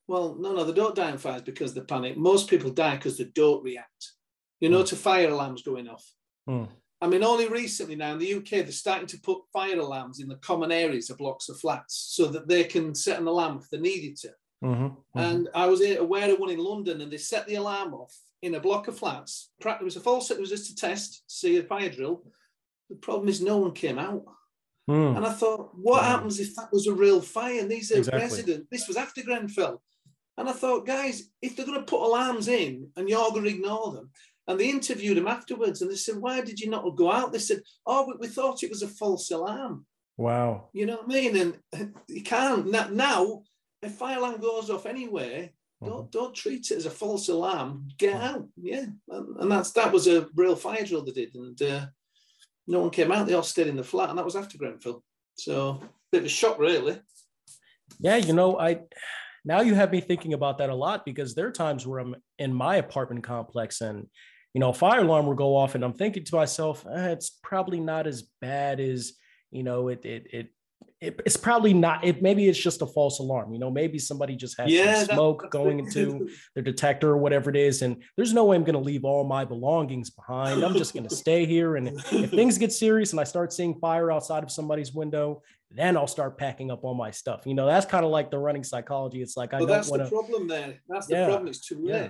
Well, 0.07 0.37
no, 0.39 0.53
no, 0.53 0.63
they 0.63 0.73
don't 0.73 0.95
die 0.95 1.11
in 1.11 1.17
fires 1.17 1.41
because 1.41 1.73
they 1.73 1.81
panic. 1.81 2.15
Most 2.17 2.49
people 2.49 2.69
die 2.69 2.95
because 2.95 3.17
they 3.17 3.25
don't 3.25 3.63
react. 3.63 4.13
You 4.59 4.69
know, 4.69 4.83
mm. 4.83 4.87
to 4.87 4.95
fire 4.95 5.29
alarms 5.29 5.63
going 5.63 5.89
off. 5.89 6.05
Mm. 6.47 6.69
I 7.01 7.07
mean, 7.07 7.23
only 7.23 7.47
recently 7.47 7.95
now 7.95 8.13
in 8.13 8.19
the 8.19 8.35
UK, 8.35 8.49
they're 8.49 8.71
starting 8.71 9.07
to 9.07 9.19
put 9.19 9.41
fire 9.51 9.79
alarms 9.79 10.19
in 10.19 10.27
the 10.27 10.37
common 10.37 10.71
areas 10.71 11.09
of 11.09 11.17
blocks 11.17 11.49
of 11.49 11.59
flats 11.59 12.13
so 12.15 12.27
that 12.27 12.47
they 12.47 12.63
can 12.63 12.95
set 12.95 13.19
an 13.19 13.27
alarm 13.27 13.57
if 13.57 13.69
they 13.69 13.77
needed 13.77 14.15
to. 14.17 14.29
Mm-hmm, 14.63 14.83
mm-hmm. 14.85 15.19
And 15.19 15.49
I 15.53 15.67
was 15.67 15.81
aware 15.81 16.31
of 16.31 16.39
one 16.39 16.49
in 16.49 16.59
London, 16.59 17.01
and 17.01 17.11
they 17.11 17.17
set 17.17 17.45
the 17.47 17.55
alarm 17.55 17.93
off 17.93 18.15
in 18.41 18.55
a 18.55 18.59
block 18.59 18.87
of 18.87 18.97
flats. 18.97 19.51
It 19.63 19.83
was 19.83 19.97
a 19.97 19.99
false, 19.99 20.31
it 20.31 20.39
was 20.39 20.49
just 20.49 20.71
a 20.71 20.75
test 20.75 21.23
to 21.27 21.35
see 21.35 21.57
a 21.57 21.63
fire 21.63 21.89
drill. 21.89 22.23
The 22.89 22.95
problem 22.95 23.27
is, 23.27 23.41
no 23.41 23.57
one 23.57 23.73
came 23.73 23.99
out. 23.99 24.23
Mm. 24.89 25.17
And 25.17 25.25
I 25.25 25.33
thought, 25.33 25.71
what 25.73 26.03
mm. 26.03 26.05
happens 26.05 26.39
if 26.39 26.55
that 26.55 26.71
was 26.71 26.87
a 26.87 26.93
real 26.93 27.19
fire? 27.19 27.59
And 27.59 27.69
these 27.69 27.91
are 27.91 27.97
exactly. 27.97 28.21
residents. 28.21 28.67
This 28.71 28.87
was 28.87 28.97
after 28.97 29.23
Grenfell. 29.23 29.81
And 30.37 30.49
I 30.49 30.51
thought, 30.51 30.85
guys, 30.85 31.29
if 31.41 31.55
they're 31.55 31.65
going 31.65 31.79
to 31.79 31.85
put 31.85 32.05
alarms 32.05 32.47
in 32.47 32.89
and 32.95 33.09
you're 33.09 33.29
going 33.31 33.45
to 33.45 33.49
ignore 33.49 33.93
them, 33.93 34.11
and 34.47 34.59
they 34.59 34.69
interviewed 34.69 35.17
them 35.17 35.27
afterwards 35.27 35.81
and 35.81 35.89
they 35.89 35.95
said, 35.95 36.17
why 36.17 36.41
did 36.41 36.59
you 36.59 36.69
not 36.69 36.95
go 36.95 37.11
out? 37.11 37.31
They 37.31 37.39
said, 37.39 37.61
oh, 37.85 38.07
we, 38.07 38.13
we 38.19 38.27
thought 38.27 38.63
it 38.63 38.69
was 38.69 38.83
a 38.83 38.87
false 38.87 39.31
alarm. 39.31 39.85
Wow. 40.17 40.69
You 40.73 40.85
know 40.85 40.97
what 40.97 41.05
I 41.05 41.07
mean? 41.07 41.55
And 41.73 41.93
you 42.07 42.23
can't. 42.23 42.67
Now, 42.93 43.43
if 43.81 43.93
fire 43.93 44.17
alarm 44.17 44.39
goes 44.39 44.69
off 44.69 44.85
anywhere, 44.85 45.49
Don't 45.83 46.09
don't 46.11 46.33
treat 46.33 46.71
it 46.71 46.77
as 46.77 46.85
a 46.85 46.89
false 46.89 47.29
alarm. 47.29 47.87
Get 47.97 48.15
out, 48.15 48.47
yeah. 48.55 48.85
And, 49.09 49.37
and 49.37 49.51
that's 49.51 49.71
that 49.73 49.91
was 49.91 50.07
a 50.07 50.27
real 50.33 50.55
fire 50.55 50.85
drill 50.85 51.03
they 51.03 51.11
did, 51.11 51.35
and 51.35 51.61
uh, 51.61 51.85
no 52.65 52.79
one 52.79 52.89
came 52.89 53.11
out. 53.11 53.27
They 53.27 53.35
all 53.35 53.43
stayed 53.43 53.67
in 53.67 53.75
the 53.75 53.83
flat, 53.83 54.09
and 54.09 54.17
that 54.17 54.25
was 54.25 54.35
after 54.35 54.57
Grenfell. 54.57 55.03
So 55.37 55.81
bit 56.11 56.21
of 56.21 56.25
a 56.25 56.29
shock, 56.29 56.57
really. 56.59 56.99
Yeah, 57.99 58.15
you 58.15 58.33
know, 58.33 58.57
I 58.57 58.79
now 59.43 59.61
you 59.61 59.75
have 59.75 59.91
me 59.91 60.01
thinking 60.01 60.33
about 60.33 60.57
that 60.57 60.69
a 60.69 60.75
lot 60.75 61.05
because 61.05 61.35
there 61.35 61.47
are 61.47 61.51
times 61.51 61.85
where 61.85 61.99
I'm 61.99 62.15
in 62.39 62.53
my 62.53 62.77
apartment 62.77 63.23
complex 63.23 63.81
and 63.81 64.07
you 64.55 64.61
know, 64.61 64.69
a 64.69 64.73
fire 64.73 65.01
alarm 65.01 65.27
will 65.27 65.35
go 65.35 65.55
off, 65.55 65.75
and 65.75 65.83
I'm 65.83 65.93
thinking 65.93 66.23
to 66.23 66.35
myself, 66.35 66.85
eh, 66.89 67.09
it's 67.09 67.29
probably 67.43 67.81
not 67.81 68.07
as 68.07 68.23
bad 68.39 68.79
as 68.79 69.11
you 69.51 69.63
know 69.63 69.89
it 69.89 70.05
it 70.05 70.27
it 70.31 70.47
it, 71.01 71.21
it's 71.25 71.37
probably 71.37 71.73
not 71.73 72.03
it 72.05 72.21
maybe 72.21 72.47
it's 72.47 72.57
just 72.57 72.81
a 72.81 72.85
false 72.85 73.19
alarm 73.19 73.53
you 73.53 73.59
know 73.59 73.69
maybe 73.69 73.99
somebody 73.99 74.35
just 74.35 74.57
has 74.59 74.71
yeah, 74.71 75.03
some 75.03 75.15
smoke 75.15 75.51
going 75.51 75.79
into 75.79 76.29
their 76.55 76.63
detector 76.63 77.09
or 77.09 77.17
whatever 77.17 77.49
it 77.49 77.55
is 77.57 77.81
and 77.81 78.01
there's 78.15 78.33
no 78.33 78.45
way 78.45 78.55
i'm 78.55 78.63
going 78.63 78.73
to 78.73 78.79
leave 78.79 79.03
all 79.03 79.23
my 79.23 79.43
belongings 79.43 80.09
behind. 80.09 80.63
I'm 80.63 80.73
just 80.73 80.93
going 80.93 81.07
to 81.07 81.13
stay 81.13 81.45
here 81.45 81.75
and 81.75 81.89
if 81.89 82.31
things 82.39 82.57
get 82.57 82.71
serious 82.71 83.11
and 83.11 83.19
i 83.19 83.25
start 83.25 83.51
seeing 83.53 83.77
fire 83.79 84.11
outside 84.11 84.41
of 84.41 84.51
somebody's 84.51 84.93
window 84.93 85.43
then 85.69 85.97
i'll 85.97 86.07
start 86.07 86.37
packing 86.37 86.71
up 86.71 86.83
all 86.83 86.95
my 86.95 87.11
stuff. 87.11 87.41
You 87.45 87.53
know 87.53 87.65
that's 87.65 87.85
kind 87.85 88.05
of 88.05 88.11
like 88.11 88.31
the 88.31 88.39
running 88.39 88.63
psychology. 88.63 89.21
It's 89.21 89.35
like 89.35 89.53
i 89.53 89.59
don't 89.59 89.67
that's 89.67 89.89
want 89.89 90.03
the 90.03 90.09
problem 90.09 90.47
there. 90.47 90.75
That's 90.87 91.07
the 91.07 91.15
yeah, 91.15 91.27
problem. 91.27 91.49
It's 91.49 91.65
too 91.65 91.75
late. 91.75 91.93
yeah. 91.93 92.07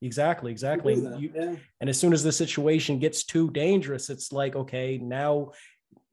Exactly, 0.00 0.52
exactly. 0.52 0.94
You, 0.94 1.32
yeah. 1.34 1.56
And 1.80 1.90
as 1.90 1.98
soon 1.98 2.12
as 2.12 2.22
the 2.22 2.32
situation 2.32 2.98
gets 2.98 3.24
too 3.24 3.50
dangerous, 3.50 4.10
it's 4.10 4.32
like, 4.32 4.54
okay, 4.54 4.98
now 4.98 5.52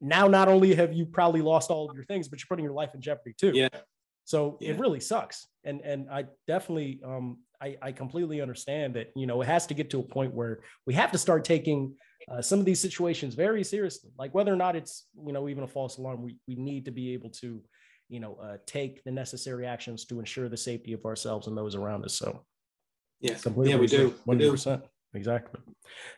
now 0.00 0.28
not 0.28 0.48
only 0.48 0.74
have 0.74 0.92
you 0.92 1.06
probably 1.06 1.40
lost 1.40 1.70
all 1.70 1.88
of 1.88 1.96
your 1.96 2.04
things, 2.04 2.28
but 2.28 2.38
you're 2.38 2.46
putting 2.48 2.64
your 2.64 2.74
life 2.74 2.90
in 2.94 3.00
jeopardy 3.00 3.34
too. 3.38 3.52
Yeah. 3.54 3.68
So 4.24 4.58
yeah. 4.60 4.70
it 4.70 4.78
really 4.78 5.00
sucks. 5.00 5.46
And 5.64 5.80
and 5.82 6.10
I 6.10 6.24
definitely 6.46 7.00
um 7.04 7.38
I, 7.60 7.76
I 7.80 7.92
completely 7.92 8.40
understand 8.40 8.94
that 8.94 9.12
you 9.16 9.26
know 9.26 9.40
it 9.40 9.46
has 9.46 9.66
to 9.68 9.74
get 9.74 9.90
to 9.90 10.00
a 10.00 10.02
point 10.02 10.34
where 10.34 10.60
we 10.86 10.94
have 10.94 11.12
to 11.12 11.18
start 11.18 11.44
taking 11.44 11.94
uh, 12.30 12.42
some 12.42 12.58
of 12.58 12.64
these 12.64 12.80
situations 12.80 13.34
very 13.34 13.62
seriously. 13.62 14.10
Like 14.18 14.34
whether 14.34 14.52
or 14.52 14.56
not 14.56 14.76
it's 14.76 15.06
you 15.24 15.32
know 15.32 15.48
even 15.48 15.64
a 15.64 15.68
false 15.68 15.98
alarm, 15.98 16.22
we 16.22 16.36
we 16.48 16.56
need 16.56 16.84
to 16.86 16.90
be 16.90 17.14
able 17.14 17.30
to 17.30 17.62
you 18.08 18.20
know 18.20 18.34
uh, 18.42 18.56
take 18.66 19.02
the 19.04 19.12
necessary 19.12 19.66
actions 19.66 20.04
to 20.06 20.18
ensure 20.18 20.48
the 20.48 20.56
safety 20.56 20.92
of 20.92 21.04
ourselves 21.04 21.46
and 21.46 21.56
those 21.56 21.74
around 21.74 22.04
us. 22.04 22.14
So 22.14 22.44
yeah, 23.30 23.34
Completely 23.34 23.72
yeah, 23.72 23.78
we 23.78 23.86
do. 23.86 24.14
One 24.24 24.38
hundred 24.38 24.52
percent. 24.52 24.84
Exactly. 25.14 25.60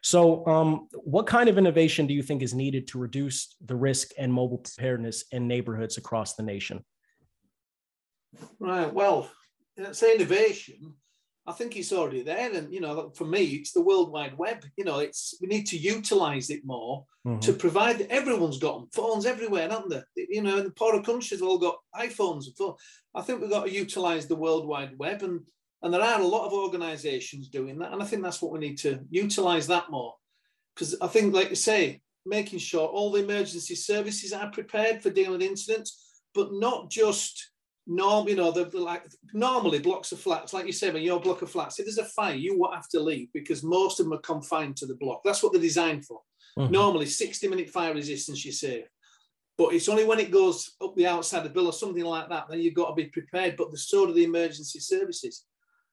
So, 0.03 0.45
um, 0.47 0.89
what 0.93 1.27
kind 1.27 1.49
of 1.49 1.57
innovation 1.57 2.07
do 2.07 2.15
you 2.15 2.23
think 2.23 2.43
is 2.43 2.55
needed 2.55 2.89
to 2.89 2.99
reduce 2.99 3.55
the 3.65 3.77
risk 3.77 4.11
and 4.19 4.33
mobile 4.33 4.59
preparedness 4.59 5.25
in 5.31 5.47
neighborhoods 5.47 5.99
across 5.99 6.35
the 6.35 6.43
nation? 6.43 6.85
Right. 8.59 8.93
Well, 8.93 9.31
say 9.93 10.15
innovation. 10.15 10.95
I 11.47 11.53
think 11.53 11.77
it's 11.77 11.95
already 11.95 12.23
there, 12.23 12.53
and 12.53 12.71
you 12.71 12.81
know, 12.81 13.11
for 13.17 13.25
me, 13.25 13.43
it's 13.43 13.73
the 13.73 13.81
World 13.81 14.13
Wide 14.13 14.37
Web. 14.37 14.65
You 14.77 14.85
know, 14.85 14.99
it's 14.99 15.35
we 15.41 15.47
need 15.47 15.67
to 15.69 15.79
utilize 15.79 16.51
it 16.51 16.61
more 16.67 17.07
mm-hmm. 17.27 17.39
to 17.41 17.55
provide. 17.55 18.03
Everyone's 18.03 18.59
got 18.59 18.79
them, 18.79 18.89
phones 18.93 19.25
everywhere, 19.25 19.71
haven't 19.71 19.89
they? 19.89 20.27
You 20.29 20.43
know, 20.43 20.59
in 20.59 20.65
the 20.65 20.71
poorer 20.73 21.03
countries 21.03 21.41
have 21.41 21.49
all 21.49 21.57
got 21.59 21.79
iPhones 21.97 22.47
and 22.47 22.57
phone. 22.59 22.75
I 23.15 23.23
think 23.23 23.41
we've 23.41 23.49
got 23.49 23.65
to 23.65 23.73
utilize 23.73 24.27
the 24.27 24.37
World 24.37 24.67
Wide 24.67 24.99
Web 24.99 25.23
and 25.23 25.41
and 25.83 25.95
there 25.95 26.03
are 26.03 26.21
a 26.21 26.27
lot 26.27 26.47
of 26.47 26.53
organizations 26.53 27.49
doing 27.49 27.79
that. 27.79 27.93
And 27.93 28.03
I 28.03 28.07
think 28.07 28.23
that's 28.23 28.43
what 28.43 28.53
we 28.53 28.59
need 28.59 28.79
to 28.79 29.01
utilize 29.11 29.67
that 29.69 29.91
more. 29.91 30.15
Because 30.75 30.97
I 31.01 31.07
think, 31.07 31.35
like 31.35 31.51
you 31.51 31.57
say, 31.57 32.01
making 32.27 32.59
sure 32.59 32.87
all 32.87 33.13
the 33.13 33.23
emergency 33.23 33.75
services 33.75 34.33
are 34.33 34.51
prepared 34.51 35.03
for 35.03 35.11
dealing 35.11 35.33
with 35.33 35.43
incidents, 35.43 36.21
but 36.35 36.53
not 36.53 36.91
just 36.91 37.51
norm, 37.87 38.29
you 38.29 38.37
know, 38.37 38.51
the, 38.51 38.67
the, 38.67 38.79
like 38.79 39.05
normally 39.33 39.79
blocks 39.79 40.13
of 40.13 40.21
flats, 40.21 40.53
like 40.53 40.67
you 40.67 40.73
say, 40.73 40.91
when 40.91 41.03
your 41.03 41.21
block 41.21 41.43
of 41.43 41.51
flats, 41.51 41.79
if 41.79 41.87
there's 41.87 41.99
a 41.99 42.05
fire, 42.05 42.35
you 42.35 42.59
won't 42.59 42.75
have 42.75 42.89
to 42.89 43.01
leave 43.01 43.29
because 43.33 43.63
most 43.63 43.99
of 43.99 44.07
them 44.07 44.13
are 44.13 44.21
confined 44.21 44.77
to 44.77 44.87
the 44.87 44.97
block. 44.97 45.23
That's 45.25 45.43
what 45.43 45.53
they're 45.53 45.63
designed 45.63 46.05
for. 46.05 46.21
Mm-hmm. 46.59 46.73
Normally, 46.73 47.07
60 47.07 47.49
minute 47.49 47.71
fire 47.71 47.95
resistance, 47.95 48.45
you're 48.45 48.53
safe. 48.53 48.85
But 49.57 49.75
it's 49.75 49.89
only 49.89 50.05
when 50.05 50.21
it 50.21 50.31
goes 50.31 50.77
up 50.81 50.95
the 50.95 51.07
outside 51.07 51.39
of 51.39 51.45
the 51.45 51.51
bill 51.51 51.67
or 51.67 51.73
something 51.73 52.05
like 52.05 52.29
that, 52.29 52.47
then 52.49 52.61
you've 52.61 52.75
got 52.75 52.91
to 52.91 52.95
be 52.95 53.07
prepared. 53.07 53.57
But 53.57 53.73
the 53.73 53.79
so 53.79 54.07
do 54.07 54.13
the 54.13 54.25
emergency 54.25 54.79
services. 54.79 55.47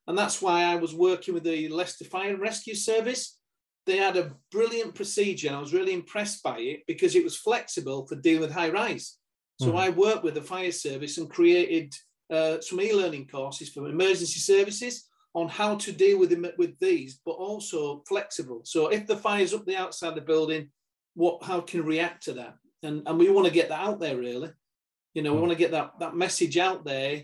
And 0.08 0.18
that's 0.18 0.42
why 0.42 0.64
I 0.64 0.76
was 0.76 0.94
working 0.94 1.34
with 1.34 1.44
the 1.44 1.68
Leicester 1.70 2.06
Fire 2.06 2.32
and 2.32 2.42
Rescue 2.42 2.76
Service. 2.76 3.40
They 3.86 3.98
had 3.98 4.18
a 4.18 4.34
brilliant 4.52 4.96
procedure, 4.96 5.48
and 5.48 5.56
I 5.58 5.60
was 5.60 5.74
really 5.74 5.94
impressed 5.94 6.44
by 6.44 6.60
it 6.60 6.84
because 6.88 7.16
it 7.16 7.24
was 7.24 7.38
flexible 7.38 8.08
for 8.08 8.16
dealing 8.16 8.42
with 8.42 8.52
high 8.52 8.70
rise. 8.70 9.18
So 9.60 9.72
mm. 9.72 9.80
I 9.80 9.90
worked 9.90 10.24
with 10.24 10.34
the 10.34 10.42
fire 10.42 10.72
service 10.72 11.18
and 11.18 11.30
created 11.30 11.94
uh, 12.32 12.60
some 12.62 12.82
e-learning 12.82 13.28
courses 13.28 13.70
for 13.70 13.88
emergency 13.88 14.40
services 14.40 15.08
on 15.34 15.50
how 15.50 15.76
to 15.76 15.92
deal 15.92 16.18
with 16.18 16.30
them, 16.30 16.46
with 16.58 16.78
these, 16.80 17.20
but 17.26 17.34
also 17.34 18.04
flexible. 18.08 18.62
So 18.64 18.88
if 18.88 19.06
the 19.06 19.18
fire's 19.18 19.54
up 19.54 19.66
the 19.66 19.76
outside 19.76 20.10
of 20.10 20.16
the 20.16 20.22
building, 20.22 20.70
what 21.14 21.44
how 21.44 21.62
can 21.62 21.86
react 21.86 22.24
to 22.24 22.34
that? 22.34 22.56
And 22.84 23.04
and 23.06 23.20
we 23.20 23.30
want 23.30 23.48
to 23.48 23.54
get 23.54 23.70
that 23.70 23.82
out 23.82 24.00
there 24.00 24.18
really. 24.18 24.52
You 25.14 25.22
know, 25.22 25.32
we 25.32 25.38
hmm. 25.38 25.48
want 25.48 25.54
to 25.54 25.60
get 25.60 25.72
that 25.72 25.92
that 26.00 26.16
message 26.16 26.58
out 26.58 26.86
there 26.86 27.24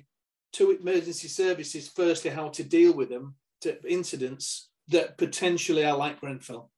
to 0.53 0.71
emergency 0.71 1.27
services, 1.27 1.89
firstly, 1.89 2.31
how 2.31 2.49
to 2.49 2.63
deal 2.63 2.93
with 2.93 3.09
them, 3.09 3.35
to 3.61 3.81
incidents 3.89 4.69
that 4.89 5.17
potentially 5.17 5.85
are 5.85 5.95
like 5.95 6.19
Grenfell. 6.19 6.69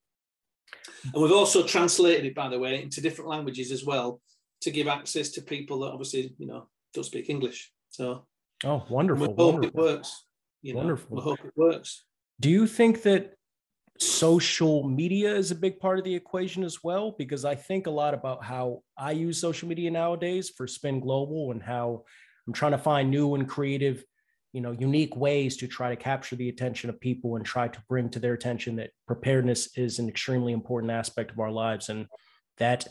And 1.13 1.21
we've 1.21 1.31
also 1.31 1.63
translated 1.65 2.25
it, 2.25 2.35
by 2.35 2.49
the 2.49 2.59
way, 2.59 2.81
into 2.81 3.01
different 3.01 3.29
languages 3.29 3.71
as 3.71 3.83
well 3.83 4.21
to 4.61 4.71
give 4.71 4.87
access 4.87 5.29
to 5.31 5.41
people 5.41 5.79
that 5.79 5.91
obviously, 5.91 6.33
you 6.37 6.47
know, 6.47 6.67
don't 6.93 7.03
speak 7.03 7.29
English. 7.29 7.71
So, 7.89 8.25
oh, 8.63 8.83
wonderful. 8.89 9.27
We 9.27 9.33
hope 9.33 9.53
wonderful. 9.55 9.67
it 9.67 9.75
works. 9.75 10.25
You 10.61 10.73
know, 10.73 10.79
wonderful. 10.79 11.17
We 11.17 11.21
hope 11.21 11.39
it 11.43 11.53
works. 11.55 12.05
Do 12.39 12.49
you 12.49 12.67
think 12.67 13.01
that 13.03 13.33
social 13.99 14.83
media 14.87 15.35
is 15.35 15.51
a 15.51 15.55
big 15.55 15.79
part 15.79 15.99
of 15.99 16.05
the 16.05 16.15
equation 16.15 16.63
as 16.63 16.83
well? 16.83 17.15
Because 17.17 17.45
I 17.45 17.55
think 17.55 17.87
a 17.87 17.91
lot 17.91 18.13
about 18.13 18.43
how 18.43 18.83
I 18.97 19.11
use 19.11 19.39
social 19.39 19.67
media 19.67 19.91
nowadays 19.91 20.49
for 20.49 20.67
Spin 20.67 20.99
Global 20.99 21.51
and 21.51 21.61
how 21.61 22.03
I'm 22.47 22.53
trying 22.53 22.71
to 22.73 22.77
find 22.77 23.09
new 23.09 23.35
and 23.35 23.47
creative, 23.47 24.03
you 24.51 24.61
know, 24.61 24.71
unique 24.71 25.15
ways 25.15 25.57
to 25.57 25.67
try 25.67 25.89
to 25.89 25.95
capture 25.95 26.35
the 26.35 26.49
attention 26.49 26.89
of 26.89 26.99
people 26.99 27.35
and 27.35 27.45
try 27.45 27.67
to 27.67 27.83
bring 27.87 28.09
to 28.09 28.19
their 28.19 28.33
attention 28.33 28.75
that 28.77 28.91
preparedness 29.07 29.77
is 29.77 29.99
an 29.99 30.09
extremely 30.09 30.53
important 30.53 30.91
aspect 30.91 31.31
of 31.31 31.39
our 31.39 31.51
lives. 31.51 31.89
And 31.89 32.07
that 32.57 32.87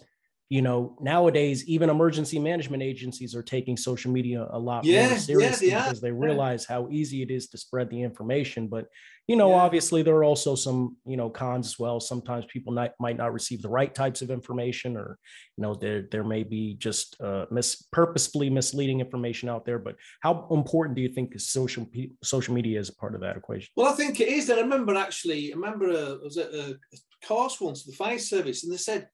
you 0.53 0.61
know, 0.61 0.95
nowadays 1.01 1.67
even 1.67 1.89
emergency 1.89 2.39
management 2.39 2.83
agencies 2.83 3.35
are 3.35 3.43
taking 3.43 3.75
social 3.75 4.13
media 4.13 4.47
a 4.51 4.59
lot 4.59 4.85
yeah, 4.85 5.09
more 5.09 5.17
seriously 5.17 5.71
yeah, 5.71 5.85
because 5.85 6.03
they 6.03 6.13
realize 6.13 6.67
how 6.67 6.91
easy 6.91 7.23
it 7.23 7.31
is 7.31 7.49
to 7.49 7.57
spread 7.57 7.89
the 7.89 8.03
information. 8.03 8.69
But 8.69 8.85
you 9.27 9.37
know, 9.37 9.49
yeah. 9.49 9.63
obviously 9.63 10.03
there 10.03 10.15
are 10.17 10.25
also 10.25 10.55
some 10.55 10.99
you 11.07 11.17
know 11.17 11.31
cons 11.31 11.69
as 11.69 11.79
well. 11.79 12.01
Sometimes 12.01 12.45
people 12.53 12.71
might 12.71 12.91
might 13.01 13.17
not 13.17 13.33
receive 13.33 13.63
the 13.63 13.71
right 13.71 13.95
types 13.95 14.21
of 14.21 14.31
information, 14.31 14.95
or 14.95 15.19
you 15.57 15.63
know, 15.63 15.73
there 15.73 16.07
there 16.13 16.23
may 16.23 16.43
be 16.43 16.75
just 16.75 17.19
uh, 17.23 17.47
mis 17.51 17.87
purposefully 17.91 18.51
misleading 18.51 19.01
information 19.01 19.49
out 19.49 19.65
there. 19.65 19.79
But 19.79 19.97
how 20.21 20.47
important 20.51 20.97
do 20.97 21.01
you 21.01 21.09
think 21.09 21.33
social 21.41 21.89
social 22.23 22.53
media 22.53 22.79
is 22.79 22.91
a 22.91 22.95
part 22.97 23.15
of 23.15 23.23
that 23.23 23.39
equation? 23.39 23.71
Well, 23.75 23.91
I 23.91 23.97
think 23.97 24.21
it 24.21 24.29
is. 24.29 24.51
I 24.51 24.57
remember 24.57 24.97
actually, 24.97 25.51
I 25.51 25.57
remember 25.57 25.89
uh, 25.89 26.17
was 26.23 26.37
at 26.37 26.53
a 26.53 26.79
course 27.27 27.59
once, 27.59 27.85
the 27.85 27.93
fire 27.93 28.19
service, 28.19 28.65
and 28.65 28.71
they 28.71 28.77
said 28.77 29.09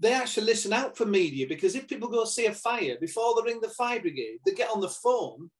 they 0.00 0.14
actually 0.14 0.46
listen 0.46 0.72
out 0.72 0.96
for 0.96 1.04
media 1.04 1.46
because 1.46 1.74
if 1.74 1.86
people 1.86 2.08
go 2.08 2.24
see 2.24 2.46
a 2.46 2.52
fire 2.52 2.96
before 3.00 3.34
they 3.36 3.52
ring 3.52 3.60
the 3.60 3.68
fire 3.68 4.00
brigade, 4.00 4.38
they 4.44 4.52
get 4.52 4.70
on 4.70 4.80
the 4.80 4.88
phone 4.88 5.50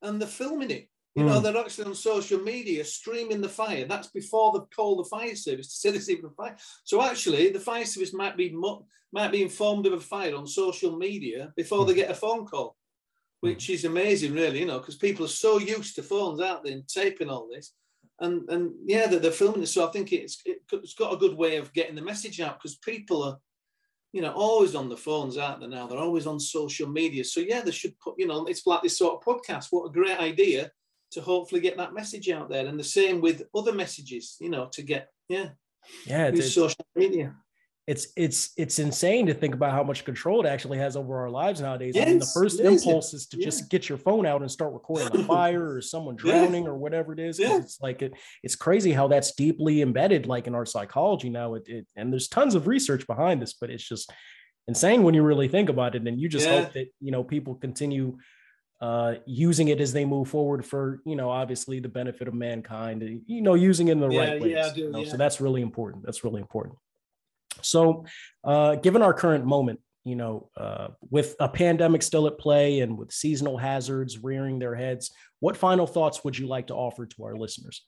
and 0.00 0.20
they're 0.20 0.28
filming 0.28 0.70
it. 0.70 0.88
You 1.14 1.24
mm. 1.24 1.26
know, 1.26 1.38
hmm. 1.38 1.42
they're 1.44 1.58
actually 1.58 1.84
on 1.84 1.94
social 1.94 2.40
media 2.40 2.82
streaming 2.84 3.42
the 3.42 3.48
fire. 3.48 3.84
That's 3.84 4.08
before 4.08 4.52
they've 4.52 4.70
called 4.74 5.00
the 5.00 5.08
fire 5.10 5.36
service 5.36 5.68
to 5.68 5.74
say 5.74 5.90
there's 5.90 6.08
even 6.08 6.24
a 6.24 6.30
fire. 6.30 6.56
So 6.84 7.02
actually, 7.02 7.50
the 7.50 7.60
fire 7.60 7.84
service 7.84 8.14
might 8.14 8.34
be 8.34 8.56
might 9.12 9.30
be 9.30 9.42
informed 9.42 9.86
of 9.86 9.92
a 9.92 10.00
fire 10.00 10.34
on 10.34 10.46
social 10.46 10.96
media 10.96 11.52
before 11.54 11.84
they 11.84 11.92
get 11.92 12.10
a 12.10 12.14
phone 12.14 12.46
call, 12.46 12.76
which 13.40 13.66
mm. 13.66 13.74
is 13.74 13.84
amazing, 13.84 14.32
really. 14.32 14.60
You 14.60 14.66
know, 14.66 14.78
because 14.78 14.96
people 14.96 15.26
are 15.26 15.28
so 15.28 15.58
used 15.58 15.96
to 15.96 16.02
phones 16.02 16.40
out 16.40 16.64
there 16.64 16.72
and 16.72 16.88
taping 16.88 17.28
all 17.28 17.46
this, 17.46 17.74
and 18.20 18.48
and 18.48 18.72
yeah, 18.86 19.06
they're, 19.06 19.20
they're 19.20 19.32
filming 19.32 19.64
it. 19.64 19.66
So 19.66 19.86
I 19.86 19.90
think 19.90 20.14
it's 20.14 20.42
it's 20.46 20.94
got 20.94 21.12
a 21.12 21.18
good 21.18 21.36
way 21.36 21.56
of 21.56 21.74
getting 21.74 21.94
the 21.94 22.00
message 22.00 22.40
out 22.40 22.58
because 22.58 22.76
people 22.76 23.22
are 23.22 23.36
you 24.12 24.20
know, 24.20 24.32
always 24.32 24.74
on 24.74 24.88
the 24.88 24.96
phones, 24.96 25.38
aren't 25.38 25.60
they 25.60 25.66
now? 25.66 25.86
They're 25.86 25.98
always 25.98 26.26
on 26.26 26.38
social 26.38 26.88
media. 26.88 27.24
So 27.24 27.40
yeah, 27.40 27.62
they 27.62 27.70
should 27.70 27.98
put, 27.98 28.14
you 28.18 28.26
know, 28.26 28.44
it's 28.46 28.66
like 28.66 28.82
this 28.82 28.98
sort 28.98 29.14
of 29.14 29.24
podcast. 29.24 29.68
What 29.70 29.86
a 29.86 29.92
great 29.92 30.18
idea 30.18 30.70
to 31.12 31.20
hopefully 31.20 31.60
get 31.60 31.76
that 31.78 31.94
message 31.94 32.28
out 32.30 32.50
there. 32.50 32.66
And 32.66 32.78
the 32.78 32.84
same 32.84 33.20
with 33.20 33.44
other 33.54 33.72
messages, 33.72 34.36
you 34.40 34.50
know, 34.50 34.68
to 34.72 34.82
get, 34.82 35.08
yeah. 35.28 35.50
Yeah. 36.06 36.30
Social 36.34 36.86
media 36.94 37.34
it's 37.86 38.08
it's 38.16 38.52
it's 38.56 38.78
insane 38.78 39.26
to 39.26 39.34
think 39.34 39.54
about 39.54 39.72
how 39.72 39.82
much 39.82 40.04
control 40.04 40.44
it 40.44 40.48
actually 40.48 40.78
has 40.78 40.96
over 40.96 41.18
our 41.18 41.30
lives 41.30 41.60
nowadays. 41.60 41.94
Yes, 41.96 42.06
I 42.06 42.10
mean, 42.10 42.18
the 42.20 42.26
first 42.26 42.60
impulse 42.60 43.12
is 43.12 43.26
to 43.28 43.38
yeah. 43.38 43.44
just 43.44 43.70
get 43.70 43.88
your 43.88 43.98
phone 43.98 44.24
out 44.24 44.40
and 44.40 44.50
start 44.50 44.72
recording 44.72 45.08
a 45.08 45.24
fire 45.26 45.74
or 45.74 45.80
someone 45.80 46.14
drowning 46.14 46.64
yeah. 46.64 46.70
or 46.70 46.76
whatever 46.76 47.12
it 47.12 47.18
is. 47.18 47.40
Yeah. 47.40 47.58
It's 47.58 47.80
like 47.80 48.02
it, 48.02 48.12
it's 48.44 48.54
crazy 48.54 48.92
how 48.92 49.08
that's 49.08 49.32
deeply 49.32 49.82
embedded, 49.82 50.26
like 50.26 50.46
in 50.46 50.54
our 50.54 50.64
psychology 50.64 51.28
now. 51.28 51.54
It, 51.54 51.64
it, 51.66 51.86
and 51.96 52.12
there's 52.12 52.28
tons 52.28 52.54
of 52.54 52.68
research 52.68 53.04
behind 53.06 53.42
this, 53.42 53.54
but 53.54 53.68
it's 53.68 53.86
just 53.86 54.12
insane 54.68 55.02
when 55.02 55.14
you 55.14 55.24
really 55.24 55.48
think 55.48 55.68
about 55.68 55.96
it. 55.96 56.06
And 56.06 56.20
you 56.20 56.28
just 56.28 56.48
hope 56.48 56.72
that 56.74 56.86
you 57.00 57.10
know 57.10 57.24
people 57.24 57.56
continue 57.56 58.16
uh, 58.80 59.14
using 59.26 59.68
it 59.68 59.80
as 59.80 59.92
they 59.92 60.04
move 60.04 60.28
forward 60.28 60.64
for 60.64 61.00
you 61.04 61.16
know 61.16 61.30
obviously 61.30 61.80
the 61.80 61.88
benefit 61.88 62.26
of 62.26 62.34
mankind 62.34 63.22
you 63.26 63.40
know 63.40 63.54
using 63.54 63.86
it 63.88 63.92
in 63.92 64.00
the 64.00 64.08
right 64.08 64.44
yeah, 64.44 64.74
you 64.74 64.90
know? 64.90 65.04
so 65.04 65.16
that's 65.16 65.40
really 65.40 65.62
important 65.62 66.04
that's 66.04 66.24
really 66.24 66.40
important 66.40 66.76
so 67.64 68.04
uh, 68.44 68.76
given 68.76 69.02
our 69.02 69.14
current 69.14 69.44
moment 69.44 69.80
you 70.04 70.16
know 70.16 70.50
uh, 70.56 70.88
with 71.10 71.36
a 71.40 71.48
pandemic 71.48 72.02
still 72.02 72.26
at 72.26 72.38
play 72.38 72.80
and 72.80 72.96
with 72.96 73.12
seasonal 73.12 73.56
hazards 73.56 74.18
rearing 74.18 74.58
their 74.58 74.74
heads 74.74 75.10
what 75.40 75.56
final 75.56 75.86
thoughts 75.86 76.24
would 76.24 76.38
you 76.38 76.46
like 76.46 76.66
to 76.66 76.74
offer 76.74 77.06
to 77.06 77.24
our 77.24 77.36
listeners 77.36 77.84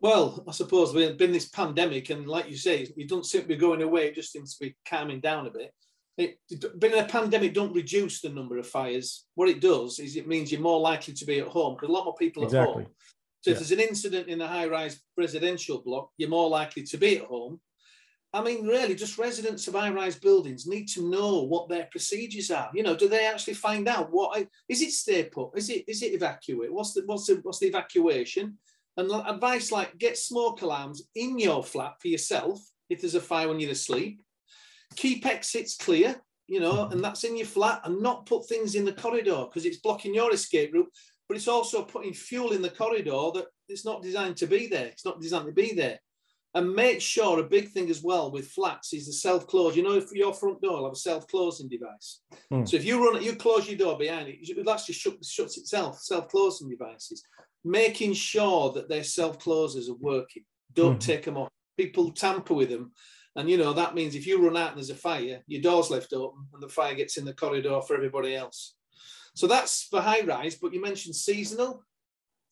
well, 0.00 0.42
I 0.48 0.50
suppose 0.50 0.92
we've 0.92 1.16
been 1.16 1.30
this 1.30 1.48
pandemic, 1.48 2.10
and 2.10 2.26
like 2.26 2.50
you 2.50 2.56
say, 2.56 2.88
it 2.96 3.08
doesn't 3.08 3.22
seem 3.22 3.42
to 3.42 3.46
be 3.46 3.54
going 3.54 3.82
away. 3.82 4.08
It 4.08 4.16
just 4.16 4.32
seems 4.32 4.56
to 4.56 4.64
be 4.64 4.76
calming 4.84 5.20
down 5.20 5.46
a 5.46 5.50
bit 5.50 5.72
it, 6.18 6.38
being 6.78 6.98
a 6.98 7.04
pandemic 7.04 7.54
don't 7.54 7.74
reduce 7.74 8.20
the 8.20 8.28
number 8.28 8.58
of 8.58 8.66
fires. 8.66 9.24
What 9.34 9.48
it 9.48 9.60
does 9.60 9.98
is 9.98 10.16
it 10.16 10.28
means 10.28 10.52
you're 10.52 10.60
more 10.60 10.80
likely 10.80 11.14
to 11.14 11.24
be 11.24 11.40
at 11.40 11.48
home 11.48 11.74
because 11.74 11.88
a 11.88 11.92
lot 11.92 12.04
more 12.04 12.14
people 12.14 12.44
exactly. 12.44 12.82
at 12.82 12.86
home. 12.86 12.94
So 13.40 13.50
yeah. 13.50 13.52
if 13.52 13.58
there's 13.58 13.72
an 13.72 13.80
incident 13.80 14.28
in 14.28 14.40
a 14.40 14.46
high-rise 14.46 15.00
residential 15.16 15.82
block, 15.82 16.10
you're 16.16 16.28
more 16.28 16.48
likely 16.48 16.84
to 16.84 16.96
be 16.96 17.18
at 17.18 17.24
home. 17.24 17.60
I 18.34 18.42
mean, 18.42 18.66
really, 18.66 18.94
just 18.94 19.18
residents 19.18 19.68
of 19.68 19.74
high-rise 19.74 20.16
buildings 20.16 20.66
need 20.66 20.88
to 20.88 21.10
know 21.10 21.42
what 21.42 21.68
their 21.68 21.86
procedures 21.90 22.50
are. 22.50 22.70
You 22.72 22.82
know, 22.82 22.96
do 22.96 23.08
they 23.08 23.26
actually 23.26 23.54
find 23.54 23.86
out 23.88 24.10
what 24.10 24.46
is 24.68 24.80
it? 24.80 24.92
Stay 24.92 25.24
put? 25.24 25.50
Is 25.56 25.68
it 25.68 25.84
is 25.86 26.02
it 26.02 26.14
evacuate? 26.14 26.72
What's 26.72 26.94
the 26.94 27.02
what's 27.04 27.26
the 27.26 27.40
what's 27.42 27.58
the 27.58 27.66
evacuation? 27.66 28.58
And 28.96 29.10
advice 29.10 29.72
like 29.72 29.98
get 29.98 30.18
smoke 30.18 30.62
alarms 30.62 31.08
in 31.14 31.38
your 31.38 31.62
flat 31.62 31.94
for 32.00 32.08
yourself 32.08 32.60
if 32.90 33.00
there's 33.00 33.14
a 33.14 33.20
fire 33.20 33.48
when 33.48 33.60
you're 33.60 33.70
asleep 33.70 34.22
keep 34.96 35.26
exits 35.26 35.76
clear, 35.76 36.16
you 36.46 36.60
know, 36.60 36.72
mm-hmm. 36.72 36.92
and 36.92 37.04
that's 37.04 37.24
in 37.24 37.36
your 37.36 37.46
flat 37.46 37.80
and 37.84 38.00
not 38.00 38.26
put 38.26 38.46
things 38.46 38.74
in 38.74 38.84
the 38.84 38.92
corridor 38.92 39.44
because 39.46 39.64
it's 39.64 39.78
blocking 39.78 40.14
your 40.14 40.32
escape 40.32 40.72
route, 40.72 40.90
but 41.28 41.36
it's 41.36 41.48
also 41.48 41.82
putting 41.82 42.12
fuel 42.12 42.52
in 42.52 42.62
the 42.62 42.70
corridor 42.70 43.30
that 43.34 43.46
it's 43.68 43.84
not 43.84 44.02
designed 44.02 44.36
to 44.36 44.46
be 44.46 44.66
there. 44.66 44.86
It's 44.86 45.04
not 45.04 45.20
designed 45.20 45.46
to 45.46 45.52
be 45.52 45.74
there. 45.74 45.98
And 46.54 46.74
make 46.74 47.00
sure 47.00 47.38
a 47.38 47.44
big 47.44 47.70
thing 47.70 47.88
as 47.88 48.02
well 48.02 48.30
with 48.30 48.48
flats 48.48 48.92
is 48.92 49.06
the 49.06 49.12
self-close. 49.12 49.74
You 49.74 49.82
know, 49.84 49.94
if 49.94 50.12
your 50.12 50.34
front 50.34 50.60
door 50.60 50.78
will 50.78 50.84
have 50.84 50.92
a 50.92 50.96
self-closing 50.96 51.70
device. 51.70 52.20
Mm. 52.52 52.68
So 52.68 52.76
if 52.76 52.84
you 52.84 53.02
run 53.02 53.16
it, 53.16 53.22
you 53.22 53.34
close 53.36 53.66
your 53.66 53.78
door 53.78 53.96
behind 53.96 54.28
it, 54.28 54.64
that's 54.66 54.86
just 54.86 55.00
shut, 55.00 55.24
shuts 55.24 55.56
itself, 55.56 56.00
self-closing 56.00 56.68
devices. 56.68 57.22
Making 57.64 58.12
sure 58.12 58.70
that 58.72 58.88
their 58.88 59.04
self-closers 59.04 59.88
are 59.88 59.94
working. 59.94 60.44
Don't 60.74 60.98
mm. 60.98 61.06
take 61.06 61.24
them 61.24 61.38
off. 61.38 61.48
People 61.78 62.10
tamper 62.10 62.52
with 62.52 62.68
them 62.68 62.92
and 63.36 63.48
you 63.48 63.56
know 63.56 63.72
that 63.72 63.94
means 63.94 64.14
if 64.14 64.26
you 64.26 64.44
run 64.44 64.56
out 64.56 64.70
and 64.70 64.76
there's 64.76 64.90
a 64.90 64.94
fire, 64.94 65.42
your 65.46 65.62
door's 65.62 65.90
left 65.90 66.12
open 66.12 66.46
and 66.52 66.62
the 66.62 66.68
fire 66.68 66.94
gets 66.94 67.16
in 67.16 67.24
the 67.24 67.32
corridor 67.32 67.80
for 67.80 67.96
everybody 67.96 68.34
else. 68.34 68.74
So 69.34 69.46
that's 69.46 69.84
for 69.84 70.00
high 70.00 70.20
rise. 70.20 70.56
But 70.56 70.74
you 70.74 70.82
mentioned 70.82 71.16
seasonal 71.16 71.82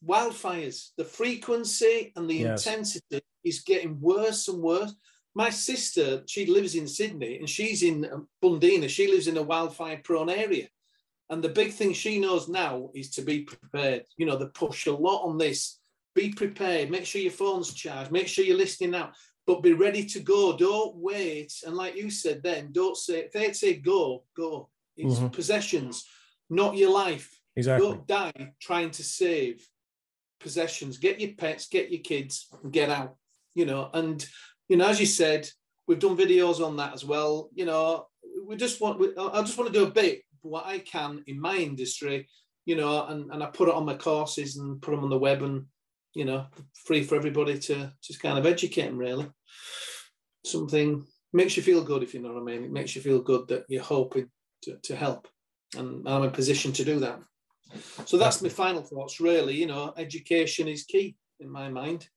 wildfires. 0.06 0.90
The 0.96 1.04
frequency 1.04 2.12
and 2.16 2.28
the 2.28 2.34
yes. 2.34 2.66
intensity 2.66 3.20
is 3.44 3.60
getting 3.60 4.00
worse 4.00 4.48
and 4.48 4.60
worse. 4.60 4.94
My 5.34 5.50
sister, 5.50 6.22
she 6.26 6.46
lives 6.46 6.74
in 6.74 6.88
Sydney 6.88 7.38
and 7.38 7.48
she's 7.48 7.82
in 7.82 8.06
Bundeena. 8.42 8.88
She 8.88 9.06
lives 9.06 9.28
in 9.28 9.36
a 9.36 9.42
wildfire 9.42 10.00
prone 10.02 10.30
area. 10.30 10.68
And 11.28 11.42
the 11.42 11.48
big 11.48 11.72
thing 11.72 11.92
she 11.92 12.18
knows 12.18 12.48
now 12.48 12.90
is 12.94 13.10
to 13.10 13.22
be 13.22 13.42
prepared. 13.42 14.02
You 14.16 14.26
know, 14.26 14.36
they 14.36 14.46
push 14.46 14.86
a 14.86 14.92
lot 14.92 15.24
on 15.24 15.38
this. 15.38 15.78
Be 16.16 16.32
prepared. 16.32 16.90
Make 16.90 17.06
sure 17.06 17.20
your 17.20 17.30
phone's 17.30 17.72
charged. 17.72 18.10
Make 18.10 18.26
sure 18.26 18.44
you're 18.44 18.56
listening 18.56 18.96
out 18.96 19.14
but 19.50 19.62
be 19.64 19.72
ready 19.72 20.04
to 20.04 20.20
go. 20.20 20.56
Don't 20.56 20.94
wait. 20.94 21.52
And 21.66 21.76
like 21.76 21.96
you 21.96 22.08
said 22.08 22.40
then, 22.40 22.70
don't 22.70 22.96
say, 22.96 23.20
if 23.20 23.32
they 23.32 23.52
say 23.52 23.74
go, 23.74 24.22
go. 24.36 24.68
It's 24.96 25.16
mm-hmm. 25.16 25.28
possessions, 25.28 26.04
not 26.48 26.76
your 26.76 26.92
life. 26.92 27.36
Exactly. 27.56 27.84
Don't 27.84 28.06
die 28.06 28.52
trying 28.60 28.92
to 28.92 29.02
save 29.02 29.66
possessions. 30.40 30.98
Get 30.98 31.20
your 31.20 31.32
pets, 31.36 31.68
get 31.68 31.90
your 31.90 32.00
kids, 32.00 32.48
get 32.70 32.90
out. 32.90 33.16
You 33.54 33.66
know, 33.66 33.90
and 33.92 34.24
you 34.68 34.76
know, 34.76 34.88
as 34.88 35.00
you 35.00 35.06
said, 35.06 35.48
we've 35.86 35.98
done 35.98 36.16
videos 36.16 36.64
on 36.64 36.76
that 36.76 36.94
as 36.94 37.04
well. 37.04 37.50
You 37.54 37.66
know, 37.66 38.06
we 38.46 38.56
just 38.56 38.80
want. 38.80 38.98
We, 38.98 39.08
I 39.16 39.42
just 39.42 39.58
want 39.58 39.72
to 39.72 39.78
do 39.78 39.86
a 39.86 39.90
bit 39.90 40.22
what 40.42 40.66
I 40.66 40.78
can 40.78 41.22
in 41.26 41.40
my 41.40 41.56
industry. 41.56 42.28
You 42.66 42.76
know, 42.76 43.06
and, 43.06 43.30
and 43.32 43.42
I 43.42 43.46
put 43.46 43.68
it 43.68 43.74
on 43.74 43.86
my 43.86 43.94
courses 43.94 44.56
and 44.56 44.80
put 44.80 44.92
them 44.92 45.02
on 45.02 45.10
the 45.10 45.18
web 45.18 45.42
and 45.42 45.64
you 46.14 46.24
know, 46.24 46.46
free 46.74 47.02
for 47.02 47.16
everybody 47.16 47.58
to 47.58 47.92
just 48.02 48.20
kind 48.20 48.38
of 48.38 48.46
educate 48.46 48.86
them 48.86 48.98
really. 48.98 49.30
Something 50.44 51.06
makes 51.32 51.56
you 51.56 51.62
feel 51.62 51.84
good, 51.84 52.02
if 52.02 52.14
you 52.14 52.20
know 52.20 52.32
what 52.32 52.40
I 52.40 52.44
mean. 52.44 52.64
It 52.64 52.72
makes 52.72 52.96
you 52.96 53.02
feel 53.02 53.20
good 53.20 53.48
that 53.48 53.64
you're 53.68 53.82
hoping 53.82 54.28
to, 54.62 54.76
to 54.82 54.96
help. 54.96 55.28
And 55.76 56.08
I'm 56.08 56.22
in 56.22 56.28
a 56.28 56.32
position 56.32 56.72
to 56.72 56.84
do 56.84 56.98
that. 57.00 57.20
So 58.04 58.18
that's 58.18 58.42
my 58.42 58.48
final 58.48 58.82
thoughts, 58.82 59.20
really. 59.20 59.54
You 59.54 59.66
know, 59.66 59.92
education 59.96 60.68
is 60.68 60.84
key 60.84 61.16
in 61.38 61.48
my 61.50 61.68
mind. 61.68 62.08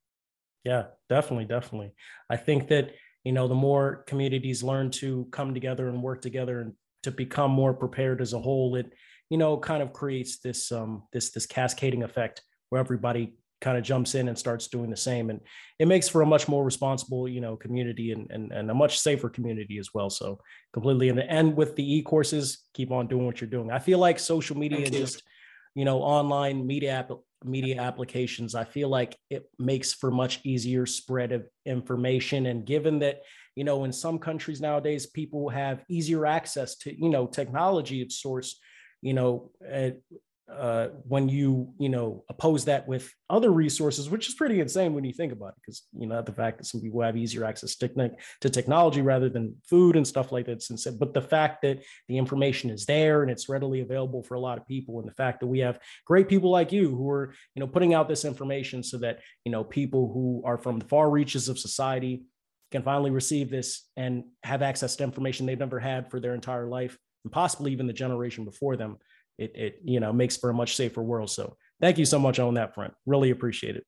Yeah, 0.64 0.86
definitely, 1.10 1.46
definitely. 1.46 1.94
I 2.30 2.38
think 2.38 2.68
that, 2.70 2.92
you 3.24 3.34
know, 3.34 3.48
the 3.48 3.56
more 3.56 4.04
communities 4.08 4.64
learn 4.64 4.92
to 4.92 5.28
come 5.32 5.54
together 5.54 5.90
and 5.90 6.02
work 6.02 6.22
together 6.22 6.62
and 6.62 6.74
to 7.04 7.12
become 7.12 7.52
more 7.52 7.74
prepared 7.74 8.22
as 8.22 8.34
a 8.34 8.40
whole, 8.40 8.76
it, 8.76 8.94
you 9.30 9.38
know, 9.38 9.58
kind 9.58 9.84
of 9.84 9.94
creates 9.94 10.40
this 10.40 10.72
um 10.72 11.04
this 11.12 11.32
this 11.32 11.46
cascading 11.46 12.04
effect 12.04 12.42
where 12.70 12.80
everybody 12.80 13.36
kind 13.64 13.78
of 13.78 13.84
jumps 13.84 14.14
in 14.14 14.28
and 14.28 14.38
starts 14.38 14.68
doing 14.68 14.90
the 14.90 14.98
same 14.98 15.30
and 15.30 15.40
it 15.80 15.88
makes 15.88 16.10
for 16.10 16.22
a 16.22 16.26
much 16.26 16.50
more 16.50 16.66
responsible 16.66 17.30
you 17.30 17.40
know 17.40 17.56
community 17.56 18.12
and, 18.12 18.30
and, 18.30 18.52
and 18.52 18.70
a 18.70 18.74
much 18.74 19.00
safer 19.00 19.30
community 19.30 19.78
as 19.78 19.94
well 19.94 20.10
so 20.10 20.38
completely 20.74 21.08
in 21.08 21.16
the 21.16 21.26
end 21.32 21.56
with 21.56 21.74
the 21.78 21.96
e-courses 21.96 22.66
keep 22.74 22.92
on 22.92 23.08
doing 23.08 23.26
what 23.26 23.40
you're 23.40 23.50
doing 23.50 23.72
i 23.72 23.80
feel 23.80 24.00
like 24.00 24.20
social 24.20 24.58
media 24.58 24.80
and 24.80 24.92
just 24.92 25.24
you 25.76 25.86
know 25.86 26.00
online 26.00 26.66
media 26.66 26.92
app, 26.92 27.12
media 27.44 27.82
applications 27.82 28.56
i 28.56 28.64
feel 28.64 28.90
like 28.90 29.18
it 29.30 29.50
makes 29.60 29.94
for 29.94 30.12
much 30.12 30.40
easier 30.44 30.86
spread 30.86 31.32
of 31.32 31.46
information. 31.66 32.46
And 32.46 32.66
given 32.66 33.00
that 33.00 33.22
you 33.56 33.64
know 33.64 33.84
in 33.84 33.92
some 33.92 34.20
countries 34.20 34.62
nowadays 34.62 35.06
people 35.08 35.50
have 35.50 35.84
easier 35.90 36.26
access 36.26 36.76
to 36.78 36.94
you 36.94 37.10
know 37.10 37.28
technology 37.28 38.02
of 38.02 38.12
sorts 38.12 38.60
you 39.02 39.14
know 39.14 39.52
eh, 39.68 39.92
uh, 40.52 40.90
when 41.08 41.30
you 41.30 41.74
you 41.80 41.88
know 41.88 42.24
oppose 42.30 42.66
that 42.66 42.88
with 42.88 43.10
other 43.30 43.52
resources, 43.52 44.10
which 44.10 44.28
is 44.28 44.36
pretty 44.36 44.60
insane 44.60 44.94
when 44.94 45.06
you 45.06 45.14
think 45.14 45.32
about 45.32 45.50
it, 45.50 45.56
because 45.62 45.84
you 45.98 46.06
know 46.06 46.22
the 46.22 46.34
fact 46.34 46.58
that 46.58 46.66
some 46.66 46.82
people 46.82 47.02
have 47.02 47.16
easier 47.16 47.46
access 47.46 47.76
to, 47.76 48.12
to 48.42 48.50
technology 48.50 49.02
rather 49.02 49.30
than 49.30 49.56
food 49.70 49.96
and 49.96 50.06
stuff 50.06 50.32
like 50.32 50.46
that. 50.46 50.62
Since 50.62 50.86
but 50.86 51.14
the 51.14 51.22
fact 51.22 51.62
that 51.62 51.82
the 52.10 52.18
information 52.18 52.70
is 52.70 52.86
there 52.86 53.22
and 53.22 53.32
it's 53.32 53.48
readily 53.48 53.82
available 53.82 54.22
for 54.22 54.36
a 54.36 54.40
lot 54.40 54.58
of 54.58 54.68
people, 54.68 55.00
and 55.00 55.08
the 55.08 55.14
fact 55.14 55.40
that 55.40 55.48
we 55.48 55.60
have 55.60 55.80
great 56.06 56.28
people 56.28 56.52
like 56.52 56.72
you 56.72 56.90
who 56.90 57.10
are 57.10 57.34
you 57.56 57.62
know 57.62 57.68
putting 57.68 57.94
out 57.94 58.10
this 58.10 58.26
information 58.26 58.84
so 58.84 58.98
that 58.98 59.20
you 59.46 59.52
know 59.52 59.64
people 59.64 60.12
who 60.14 60.44
are 60.46 60.58
from 60.58 60.78
the 60.78 60.86
far 60.86 61.10
reaches 61.10 61.48
of 61.48 61.58
society 61.58 62.26
can 62.72 62.84
finally 62.84 63.12
receive 63.12 63.50
this 63.50 63.88
and 63.96 64.24
have 64.44 64.62
access 64.62 64.96
to 64.96 65.04
information 65.04 65.46
they've 65.46 65.60
never 65.60 65.80
had 65.80 66.10
for 66.10 66.20
their 66.20 66.34
entire 66.34 66.68
life 66.68 66.98
and 67.24 67.32
possibly 67.32 67.72
even 67.72 67.88
the 67.88 67.94
generation 67.94 68.46
before 68.46 68.76
them 68.76 68.98
it, 69.38 69.52
it 69.56 69.80
you 69.84 70.00
know 70.00 70.14
makes 70.14 70.38
for 70.38 70.50
a 70.50 70.54
much 70.54 70.76
safer 70.76 71.02
world. 71.02 71.30
So 71.30 71.58
thank 71.82 71.98
you 71.98 72.06
so 72.06 72.20
much 72.20 72.40
on 72.40 72.56
that 72.56 72.74
front. 72.74 72.94
Really 73.06 73.32
appreciate 73.32 73.76
it. 73.76 73.86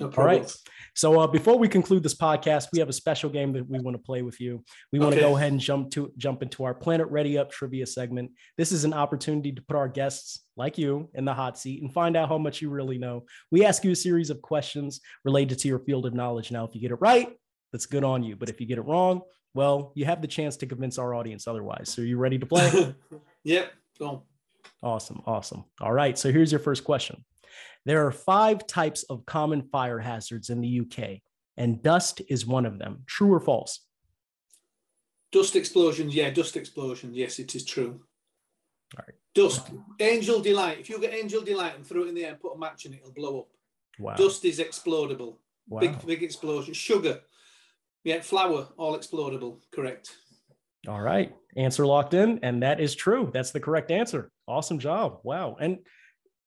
No 0.00 0.10
All 0.16 0.24
right. 0.24 0.50
So 0.94 1.20
uh, 1.20 1.26
before 1.26 1.58
we 1.58 1.68
conclude 1.68 2.02
this 2.02 2.14
podcast, 2.14 2.68
we 2.72 2.78
have 2.78 2.88
a 2.88 2.92
special 2.92 3.28
game 3.28 3.52
that 3.52 3.68
we 3.68 3.78
want 3.80 3.96
to 3.96 4.02
play 4.02 4.22
with 4.22 4.40
you. 4.40 4.64
We 4.92 4.98
want 4.98 5.12
okay. 5.12 5.22
to 5.22 5.28
go 5.28 5.36
ahead 5.36 5.52
and 5.52 5.60
jump 5.60 5.90
to 5.92 6.10
jump 6.16 6.42
into 6.42 6.64
our 6.64 6.74
Planet 6.74 7.06
Ready 7.08 7.36
Up 7.36 7.50
trivia 7.50 7.86
segment. 7.86 8.30
This 8.56 8.72
is 8.72 8.84
an 8.84 8.94
opportunity 8.94 9.52
to 9.52 9.62
put 9.62 9.76
our 9.76 9.88
guests 9.88 10.44
like 10.56 10.78
you 10.78 11.10
in 11.14 11.24
the 11.24 11.34
hot 11.34 11.58
seat 11.58 11.82
and 11.82 11.92
find 11.92 12.16
out 12.16 12.28
how 12.28 12.38
much 12.38 12.62
you 12.62 12.70
really 12.70 12.98
know. 12.98 13.24
We 13.50 13.64
ask 13.64 13.84
you 13.84 13.90
a 13.90 13.96
series 13.96 14.30
of 14.30 14.40
questions 14.40 15.00
related 15.24 15.58
to 15.60 15.68
your 15.68 15.80
field 15.80 16.06
of 16.06 16.14
knowledge. 16.14 16.50
Now, 16.50 16.64
if 16.64 16.74
you 16.74 16.80
get 16.80 16.92
it 16.92 16.98
right, 17.00 17.28
that's 17.72 17.86
good 17.86 18.04
on 18.04 18.22
you. 18.22 18.36
But 18.36 18.48
if 18.48 18.60
you 18.60 18.66
get 18.66 18.78
it 18.78 18.82
wrong, 18.82 19.20
well, 19.52 19.92
you 19.94 20.06
have 20.06 20.22
the 20.22 20.28
chance 20.28 20.56
to 20.58 20.66
convince 20.66 20.98
our 20.98 21.14
audience 21.14 21.46
otherwise. 21.46 21.90
So, 21.90 22.02
are 22.02 22.06
you 22.06 22.16
ready 22.16 22.38
to 22.38 22.46
play? 22.46 22.94
yep. 23.44 23.72
Go. 23.98 24.24
Awesome. 24.82 25.22
Awesome. 25.26 25.64
All 25.80 25.92
right. 25.92 26.18
So 26.18 26.32
here's 26.32 26.52
your 26.52 26.58
first 26.58 26.84
question. 26.84 27.24
There 27.86 28.06
are 28.06 28.12
five 28.12 28.66
types 28.66 29.04
of 29.04 29.24
common 29.26 29.62
fire 29.62 29.98
hazards 29.98 30.50
in 30.50 30.60
the 30.60 30.80
UK, 30.80 31.20
and 31.56 31.82
dust 31.82 32.20
is 32.28 32.46
one 32.46 32.66
of 32.66 32.78
them. 32.78 33.02
True 33.06 33.32
or 33.32 33.40
false? 33.40 33.80
Dust 35.32 35.56
explosions. 35.56 36.14
Yeah, 36.14 36.30
dust 36.30 36.56
explosions. 36.56 37.16
Yes, 37.16 37.38
it 37.38 37.54
is 37.54 37.64
true. 37.64 38.00
All 38.96 39.04
right. 39.06 39.16
Dust. 39.34 39.70
Angel 40.00 40.40
delight. 40.40 40.78
If 40.80 40.90
you 40.90 41.00
get 41.00 41.14
angel 41.14 41.42
delight 41.42 41.76
and 41.76 41.86
throw 41.86 42.02
it 42.02 42.08
in 42.08 42.14
the 42.14 42.24
air 42.24 42.32
and 42.32 42.40
put 42.40 42.54
a 42.54 42.58
match 42.58 42.84
in 42.84 42.92
it, 42.92 43.00
it'll 43.00 43.12
blow 43.12 43.40
up. 43.40 43.48
Wow. 43.98 44.16
Dust 44.16 44.44
is 44.44 44.58
explodable. 44.58 45.36
Wow. 45.68 45.80
Big, 45.80 46.06
big 46.06 46.22
explosion. 46.22 46.74
Sugar. 46.74 47.20
Yeah, 48.02 48.20
flour, 48.20 48.68
all 48.76 48.98
explodable. 48.98 49.58
Correct. 49.70 50.16
All 50.88 51.00
right. 51.00 51.34
Answer 51.56 51.86
locked 51.86 52.14
in. 52.14 52.40
And 52.42 52.62
that 52.62 52.80
is 52.80 52.94
true. 52.94 53.30
That's 53.32 53.50
the 53.50 53.60
correct 53.60 53.90
answer. 53.90 54.30
Awesome 54.46 54.78
job. 54.78 55.20
Wow. 55.22 55.56
And, 55.60 55.78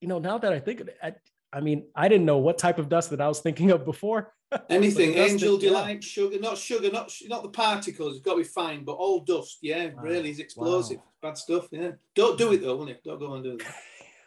you 0.01 0.07
know, 0.07 0.19
now 0.19 0.37
that 0.37 0.51
I 0.51 0.59
think 0.59 0.79
of 0.79 0.87
it, 0.87 0.97
I, 1.01 1.13
I 1.51 1.59
mean, 1.59 1.85
I 1.95 2.07
didn't 2.07 2.25
know 2.25 2.39
what 2.39 2.57
type 2.57 2.79
of 2.79 2.89
dust 2.89 3.11
that 3.11 3.21
I 3.21 3.27
was 3.27 3.39
thinking 3.39 3.71
of 3.71 3.85
before. 3.85 4.33
Anything, 4.69 5.13
angel 5.13 5.57
delight, 5.57 6.03
yeah. 6.03 6.07
sugar, 6.07 6.39
not 6.39 6.57
sugar, 6.57 6.91
not 6.91 7.11
not 7.27 7.43
the 7.43 7.49
particles. 7.49 8.15
It's 8.15 8.25
got 8.25 8.33
to 8.33 8.37
be 8.39 8.43
fine, 8.43 8.83
but 8.83 8.93
all 8.93 9.21
dust. 9.21 9.57
Yeah, 9.61 9.87
wow. 9.87 10.01
really, 10.03 10.29
is 10.29 10.39
explosive. 10.39 10.97
Wow. 10.97 11.03
Bad 11.29 11.37
stuff. 11.37 11.67
Yeah, 11.71 11.91
don't 12.13 12.37
do 12.37 12.53
it 12.53 12.61
though, 12.61 12.75
will 12.75 12.89
you? 12.89 12.95
Don't 13.03 13.19
go 13.19 13.33
and 13.33 13.43
do 13.43 13.57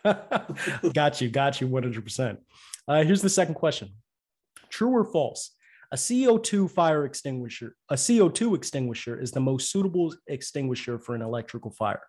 that. 0.03 0.93
got 0.95 1.21
you, 1.21 1.29
got 1.29 1.61
you, 1.61 1.69
one 1.69 1.85
hundred 1.85 2.03
percent. 2.03 2.41
Uh, 2.89 3.05
here's 3.05 3.23
the 3.23 3.29
second 3.29 3.55
question: 3.55 3.91
True 4.69 4.91
or 4.91 5.05
false? 5.05 5.53
A 5.93 5.97
CO2 5.97 6.71
fire 6.71 7.05
extinguisher, 7.05 7.77
a 7.89 7.95
CO2 7.95 8.57
extinguisher 8.57 9.21
is 9.21 9.31
the 9.31 9.41
most 9.41 9.71
suitable 9.71 10.15
extinguisher 10.27 10.99
for 10.99 11.15
an 11.15 11.23
electrical 11.23 11.71
fire. 11.71 12.03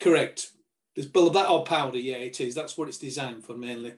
Correct. 0.00 0.50
There's 0.94 1.10
that 1.10 1.48
or 1.48 1.64
powder, 1.64 1.98
yeah, 1.98 2.16
it 2.16 2.40
is. 2.40 2.54
That's 2.54 2.76
what 2.76 2.88
it's 2.88 2.98
designed 2.98 3.44
for 3.44 3.56
mainly. 3.56 3.94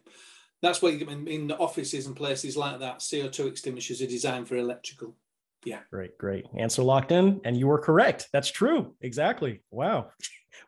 That's 0.63 0.81
what 0.81 0.95
you 0.95 1.07
in, 1.07 1.27
in 1.27 1.53
offices 1.53 2.07
and 2.07 2.17
places 2.17 2.57
like 2.57 2.79
that. 2.81 3.01
CO2 3.01 3.49
extinguishers 3.49 4.01
are 4.01 4.07
designed 4.07 4.49
for 4.49 4.57
electrical. 4.57 5.15
Yeah. 5.65 5.81
Great, 5.91 6.17
great. 6.19 6.47
Answer 6.57 6.83
locked 6.83 7.11
in, 7.11 7.41
and 7.45 7.57
you 7.57 7.67
were 7.67 7.79
correct. 7.79 8.29
That's 8.33 8.51
true. 8.51 8.95
Exactly. 9.01 9.63
Wow. 9.71 10.11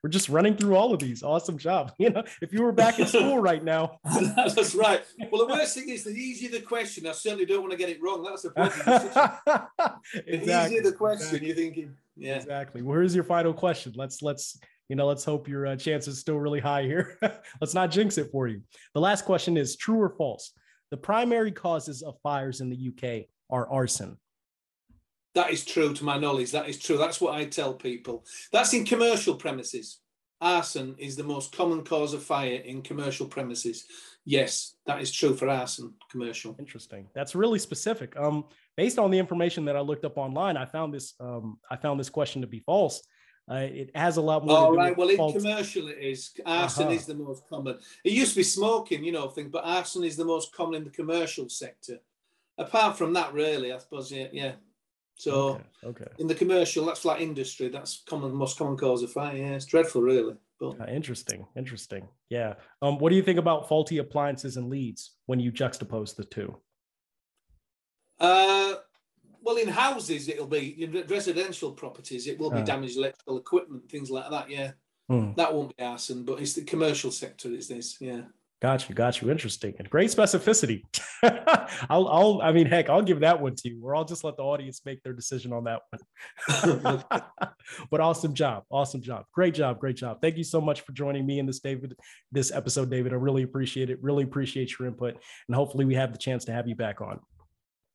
We're 0.02 0.10
just 0.10 0.28
running 0.28 0.56
through 0.56 0.76
all 0.76 0.92
of 0.92 1.00
these. 1.00 1.22
Awesome 1.22 1.58
job. 1.58 1.92
You 2.06 2.10
know, 2.10 2.24
if 2.40 2.52
you 2.52 2.62
were 2.62 2.72
back 2.72 3.00
in 3.00 3.06
school 3.06 3.38
right 3.38 3.64
now. 3.64 3.98
That's 4.04 4.74
right. 4.74 5.02
Well, 5.30 5.46
the 5.46 5.52
worst 5.52 5.74
thing 5.74 5.88
is 5.88 6.04
the 6.04 6.10
easier 6.10 6.50
the 6.50 6.60
question, 6.60 7.06
I 7.06 7.12
certainly 7.12 7.46
don't 7.46 7.60
want 7.60 7.72
to 7.72 7.78
get 7.78 7.88
it 7.88 8.00
wrong. 8.00 8.22
That's 8.22 8.42
the 8.42 8.50
problem. 8.50 8.80
exactly. 10.26 10.46
The 10.46 10.66
easier 10.66 10.82
the 10.82 10.92
question, 10.92 11.26
exactly. 11.26 11.46
you're 11.46 11.56
thinking, 11.56 11.96
yeah. 12.16 12.36
Exactly. 12.36 12.82
Well, 12.82 12.94
here's 12.96 13.14
your 13.14 13.24
final 13.24 13.52
question. 13.52 13.92
Let's 13.96 14.22
let's 14.22 14.58
you 14.88 14.94
know, 14.94 15.06
let's 15.06 15.24
hope 15.24 15.48
your 15.48 15.66
uh, 15.66 15.76
chance 15.76 16.06
is 16.06 16.20
still 16.20 16.38
really 16.38 16.60
high 16.60 16.82
here. 16.82 17.18
let's 17.60 17.74
not 17.74 17.90
jinx 17.90 18.18
it 18.18 18.30
for 18.30 18.46
you. 18.46 18.62
The 18.94 19.00
last 19.00 19.24
question 19.24 19.56
is 19.56 19.76
true 19.76 20.00
or 20.00 20.10
false? 20.10 20.52
The 20.90 20.96
primary 20.96 21.50
causes 21.50 22.02
of 22.02 22.16
fires 22.22 22.60
in 22.60 22.70
the 22.70 22.88
UK 22.88 23.26
are 23.50 23.68
arson. 23.68 24.18
That 25.36 25.50
is 25.50 25.66
true 25.66 25.92
to 25.92 26.04
my 26.04 26.16
knowledge. 26.16 26.50
That 26.52 26.66
is 26.66 26.78
true. 26.78 26.96
That's 26.96 27.20
what 27.20 27.34
I 27.34 27.44
tell 27.44 27.74
people. 27.74 28.24
That's 28.52 28.72
in 28.72 28.86
commercial 28.86 29.34
premises. 29.34 29.98
Arson 30.40 30.94
is 30.96 31.14
the 31.14 31.24
most 31.24 31.54
common 31.54 31.84
cause 31.84 32.14
of 32.14 32.22
fire 32.22 32.54
in 32.54 32.80
commercial 32.80 33.26
premises. 33.26 33.84
Yes, 34.24 34.76
that 34.86 35.02
is 35.02 35.12
true 35.12 35.36
for 35.36 35.50
arson 35.50 35.92
commercial. 36.10 36.56
Interesting. 36.58 37.06
That's 37.14 37.34
really 37.34 37.58
specific. 37.58 38.16
Um, 38.16 38.46
based 38.78 38.98
on 38.98 39.10
the 39.10 39.18
information 39.18 39.66
that 39.66 39.76
I 39.76 39.80
looked 39.80 40.06
up 40.06 40.16
online, 40.16 40.56
I 40.56 40.64
found 40.64 40.94
this 40.94 41.12
um, 41.20 41.58
I 41.70 41.76
found 41.76 42.00
this 42.00 42.08
question 42.08 42.40
to 42.40 42.48
be 42.48 42.60
false. 42.60 43.02
Uh, 43.50 43.56
it 43.56 43.90
has 43.94 44.16
a 44.16 44.22
lot 44.22 44.46
more. 44.46 44.56
All 44.56 44.74
right. 44.74 44.96
Well, 44.96 45.10
in 45.10 45.32
commercial, 45.34 45.88
it 45.88 45.98
is. 46.00 46.30
Arson 46.46 46.84
uh-huh. 46.86 46.94
is 46.94 47.04
the 47.04 47.14
most 47.14 47.46
common. 47.46 47.78
It 48.04 48.12
used 48.12 48.32
to 48.32 48.40
be 48.40 48.42
smoking, 48.42 49.04
you 49.04 49.12
know, 49.12 49.28
thing, 49.28 49.50
but 49.50 49.64
arson 49.66 50.02
is 50.02 50.16
the 50.16 50.24
most 50.24 50.54
common 50.54 50.76
in 50.76 50.84
the 50.84 50.90
commercial 50.90 51.50
sector. 51.50 51.98
Apart 52.56 52.96
from 52.96 53.12
that, 53.12 53.34
really, 53.34 53.70
I 53.70 53.76
suppose, 53.76 54.10
yeah, 54.10 54.28
yeah. 54.32 54.52
So, 55.16 55.60
okay. 55.84 56.02
okay. 56.02 56.10
in 56.18 56.26
the 56.26 56.34
commercial, 56.34 56.84
that's 56.84 57.04
like 57.04 57.20
industry. 57.20 57.68
That's 57.68 58.02
common, 58.06 58.34
most 58.34 58.58
common 58.58 58.76
cause 58.76 59.02
of 59.02 59.10
fire. 59.10 59.36
Yeah, 59.36 59.52
it's 59.52 59.64
dreadful, 59.64 60.02
really. 60.02 60.34
But 60.60 60.80
uh, 60.80 60.86
interesting, 60.86 61.46
interesting. 61.56 62.06
Yeah. 62.28 62.54
Um, 62.82 62.98
what 62.98 63.10
do 63.10 63.16
you 63.16 63.22
think 63.22 63.38
about 63.38 63.68
faulty 63.68 63.98
appliances 63.98 64.56
and 64.56 64.68
leads 64.68 65.12
when 65.24 65.40
you 65.40 65.50
juxtapose 65.52 66.14
the 66.14 66.24
two? 66.24 66.56
Uh, 68.20 68.74
well, 69.42 69.56
in 69.56 69.68
houses, 69.68 70.28
it'll 70.28 70.46
be 70.46 70.82
in 70.82 71.04
residential 71.08 71.72
properties. 71.72 72.26
It 72.26 72.38
will 72.38 72.50
be 72.50 72.60
uh, 72.60 72.64
damaged 72.64 72.96
electrical 72.96 73.38
equipment, 73.38 73.90
things 73.90 74.10
like 74.10 74.30
that. 74.30 74.50
Yeah, 74.50 74.72
hmm. 75.08 75.32
that 75.36 75.54
won't 75.54 75.76
be 75.76 75.82
arson, 75.82 76.24
but 76.24 76.40
it's 76.40 76.54
the 76.54 76.64
commercial 76.64 77.10
sector. 77.10 77.48
Is 77.48 77.68
this? 77.68 77.96
Yeah. 78.00 78.22
Got 78.62 78.88
you, 78.88 78.94
got 78.94 79.20
you. 79.20 79.30
Interesting 79.30 79.74
and 79.78 79.88
great 79.90 80.08
specificity. 80.08 80.82
I'll, 81.90 82.08
I'll, 82.08 82.40
I 82.42 82.52
mean, 82.52 82.66
heck, 82.66 82.88
I'll 82.88 83.02
give 83.02 83.20
that 83.20 83.38
one 83.38 83.54
to 83.54 83.68
you, 83.68 83.80
or 83.84 83.94
I'll 83.94 84.04
just 84.04 84.24
let 84.24 84.38
the 84.38 84.42
audience 84.42 84.80
make 84.86 85.02
their 85.02 85.12
decision 85.12 85.52
on 85.52 85.64
that 85.64 85.82
one. 85.90 87.02
but 87.90 88.00
awesome 88.00 88.32
job, 88.32 88.64
awesome 88.70 89.02
job, 89.02 89.26
great 89.34 89.52
job, 89.52 89.78
great 89.78 89.96
job. 89.96 90.22
Thank 90.22 90.38
you 90.38 90.44
so 90.44 90.60
much 90.62 90.80
for 90.80 90.92
joining 90.92 91.26
me 91.26 91.38
in 91.38 91.44
this 91.44 91.60
David, 91.60 91.94
this 92.32 92.50
episode, 92.50 92.90
David. 92.90 93.12
I 93.12 93.16
really 93.16 93.42
appreciate 93.42 93.90
it. 93.90 94.02
Really 94.02 94.24
appreciate 94.24 94.78
your 94.78 94.88
input, 94.88 95.18
and 95.48 95.54
hopefully 95.54 95.84
we 95.84 95.94
have 95.94 96.12
the 96.12 96.18
chance 96.18 96.46
to 96.46 96.52
have 96.52 96.66
you 96.66 96.74
back 96.74 97.02
on. 97.02 97.20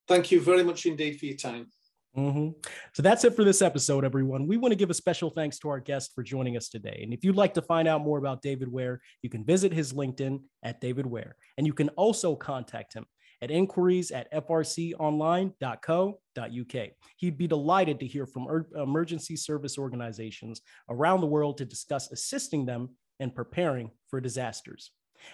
Thank 0.07 0.31
you 0.31 0.39
very 0.39 0.63
much 0.63 0.85
indeed 0.85 1.19
for 1.19 1.25
your 1.25 1.37
time. 1.37 1.71
Mm-hmm. 2.17 2.49
So 2.93 3.01
that's 3.01 3.23
it 3.23 3.35
for 3.35 3.45
this 3.45 3.61
episode, 3.61 4.03
everyone. 4.03 4.45
We 4.45 4.57
want 4.57 4.73
to 4.73 4.77
give 4.77 4.89
a 4.89 4.93
special 4.93 5.29
thanks 5.29 5.59
to 5.59 5.69
our 5.69 5.79
guest 5.79 6.11
for 6.13 6.23
joining 6.23 6.57
us 6.57 6.67
today. 6.67 6.99
And 7.03 7.13
if 7.13 7.23
you'd 7.23 7.37
like 7.37 7.53
to 7.53 7.61
find 7.61 7.87
out 7.87 8.01
more 8.01 8.17
about 8.17 8.41
David 8.41 8.69
Ware, 8.69 8.99
you 9.21 9.29
can 9.29 9.45
visit 9.45 9.71
his 9.71 9.93
LinkedIn 9.93 10.41
at 10.63 10.81
David 10.81 11.05
Ware. 11.05 11.37
And 11.57 11.65
you 11.65 11.73
can 11.73 11.87
also 11.89 12.35
contact 12.35 12.93
him 12.93 13.05
at 13.41 13.49
inquiries 13.49 14.11
at 14.11 14.31
frconline.co.uk. 14.33 16.89
He'd 17.17 17.37
be 17.37 17.47
delighted 17.47 17.99
to 17.99 18.07
hear 18.07 18.25
from 18.25 18.47
er- 18.47 18.67
emergency 18.75 19.35
service 19.35 19.77
organizations 19.77 20.61
around 20.89 21.21
the 21.21 21.27
world 21.27 21.57
to 21.57 21.65
discuss 21.65 22.11
assisting 22.11 22.65
them 22.65 22.89
in 23.19 23.31
preparing 23.31 23.91
for 24.09 24.19
disasters. 24.19 24.91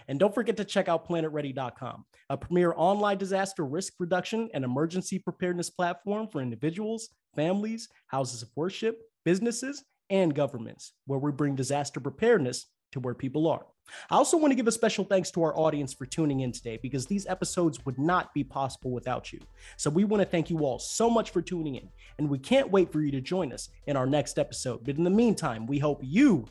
And 0.07 0.19
don't 0.19 0.33
forget 0.33 0.57
to 0.57 0.65
check 0.65 0.87
out 0.87 1.07
planetready.com, 1.07 2.05
a 2.29 2.37
premier 2.37 2.73
online 2.75 3.17
disaster 3.17 3.65
risk 3.65 3.93
reduction 3.99 4.49
and 4.53 4.63
emergency 4.63 5.19
preparedness 5.19 5.69
platform 5.69 6.27
for 6.27 6.41
individuals, 6.41 7.09
families, 7.35 7.87
houses 8.07 8.41
of 8.41 8.49
worship, 8.55 8.99
businesses, 9.25 9.83
and 10.09 10.33
governments, 10.33 10.93
where 11.05 11.19
we 11.19 11.31
bring 11.31 11.55
disaster 11.55 11.99
preparedness 11.99 12.67
to 12.91 12.99
where 12.99 13.13
people 13.13 13.47
are. 13.47 13.65
I 14.09 14.15
also 14.15 14.37
want 14.37 14.51
to 14.51 14.55
give 14.55 14.67
a 14.67 14.71
special 14.71 15.05
thanks 15.05 15.31
to 15.31 15.43
our 15.43 15.57
audience 15.57 15.93
for 15.93 16.05
tuning 16.05 16.41
in 16.41 16.51
today 16.51 16.77
because 16.81 17.05
these 17.05 17.25
episodes 17.27 17.85
would 17.85 17.97
not 17.97 18.33
be 18.33 18.43
possible 18.43 18.91
without 18.91 19.31
you. 19.31 19.39
So 19.77 19.89
we 19.89 20.03
want 20.03 20.21
to 20.21 20.29
thank 20.29 20.49
you 20.49 20.59
all 20.59 20.79
so 20.79 21.09
much 21.09 21.31
for 21.31 21.41
tuning 21.41 21.75
in, 21.75 21.89
and 22.17 22.29
we 22.29 22.39
can't 22.39 22.71
wait 22.71 22.91
for 22.91 23.01
you 23.01 23.11
to 23.11 23.21
join 23.21 23.53
us 23.53 23.69
in 23.85 23.95
our 23.95 24.05
next 24.05 24.39
episode. 24.39 24.83
But 24.83 24.97
in 24.97 25.03
the 25.03 25.09
meantime, 25.09 25.67
we 25.67 25.79
hope 25.79 26.01
you 26.03 26.45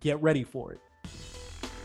get 0.00 0.20
ready 0.22 0.44
for 0.44 0.72
it. 0.72 0.80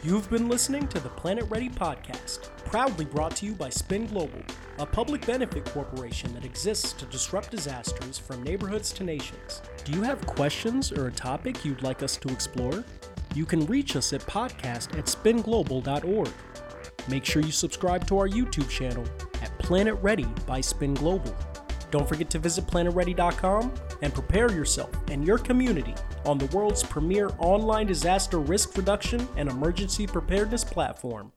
You've 0.03 0.29
been 0.29 0.49
listening 0.49 0.89
to 0.89 0.99
the 0.99 1.07
Planet 1.07 1.45
Ready 1.49 1.69
podcast, 1.69 2.53
proudly 2.65 3.05
brought 3.05 3.37
to 3.37 3.45
you 3.45 3.53
by 3.53 3.69
Spin 3.69 4.05
Global, 4.05 4.41
a 4.77 4.85
public 4.85 5.25
benefit 5.25 5.63
corporation 5.63 6.33
that 6.33 6.43
exists 6.43 6.91
to 6.91 7.05
disrupt 7.05 7.51
disasters 7.51 8.19
from 8.19 8.43
neighborhoods 8.43 8.91
to 8.93 9.05
nations. 9.05 9.61
Do 9.85 9.93
you 9.93 10.01
have 10.01 10.25
questions 10.25 10.91
or 10.91 11.07
a 11.07 11.11
topic 11.11 11.63
you'd 11.63 11.83
like 11.83 12.03
us 12.03 12.17
to 12.17 12.27
explore? 12.27 12.83
You 13.33 13.45
can 13.45 13.65
reach 13.65 13.95
us 13.95 14.11
at 14.11 14.19
podcast 14.23 14.97
at 14.99 15.05
spinglobal.org. 15.05 16.33
Make 17.07 17.23
sure 17.23 17.41
you 17.41 17.53
subscribe 17.53 18.05
to 18.07 18.17
our 18.17 18.27
YouTube 18.27 18.69
channel 18.69 19.05
at 19.41 19.57
Planet 19.59 19.95
Ready 20.01 20.27
by 20.45 20.59
Spin 20.59 20.95
Global. 20.95 21.33
Don't 21.91 22.09
forget 22.09 22.29
to 22.31 22.39
visit 22.39 22.67
planetready.com 22.67 23.73
and 24.01 24.13
prepare 24.13 24.51
yourself 24.51 24.89
and 25.09 25.25
your 25.25 25.37
community 25.37 25.95
on 26.25 26.37
the 26.37 26.45
world's 26.55 26.83
premier 26.83 27.29
online 27.37 27.87
disaster 27.87 28.39
risk 28.39 28.75
reduction 28.77 29.27
and 29.37 29.49
emergency 29.49 30.07
preparedness 30.07 30.63
platform. 30.63 31.31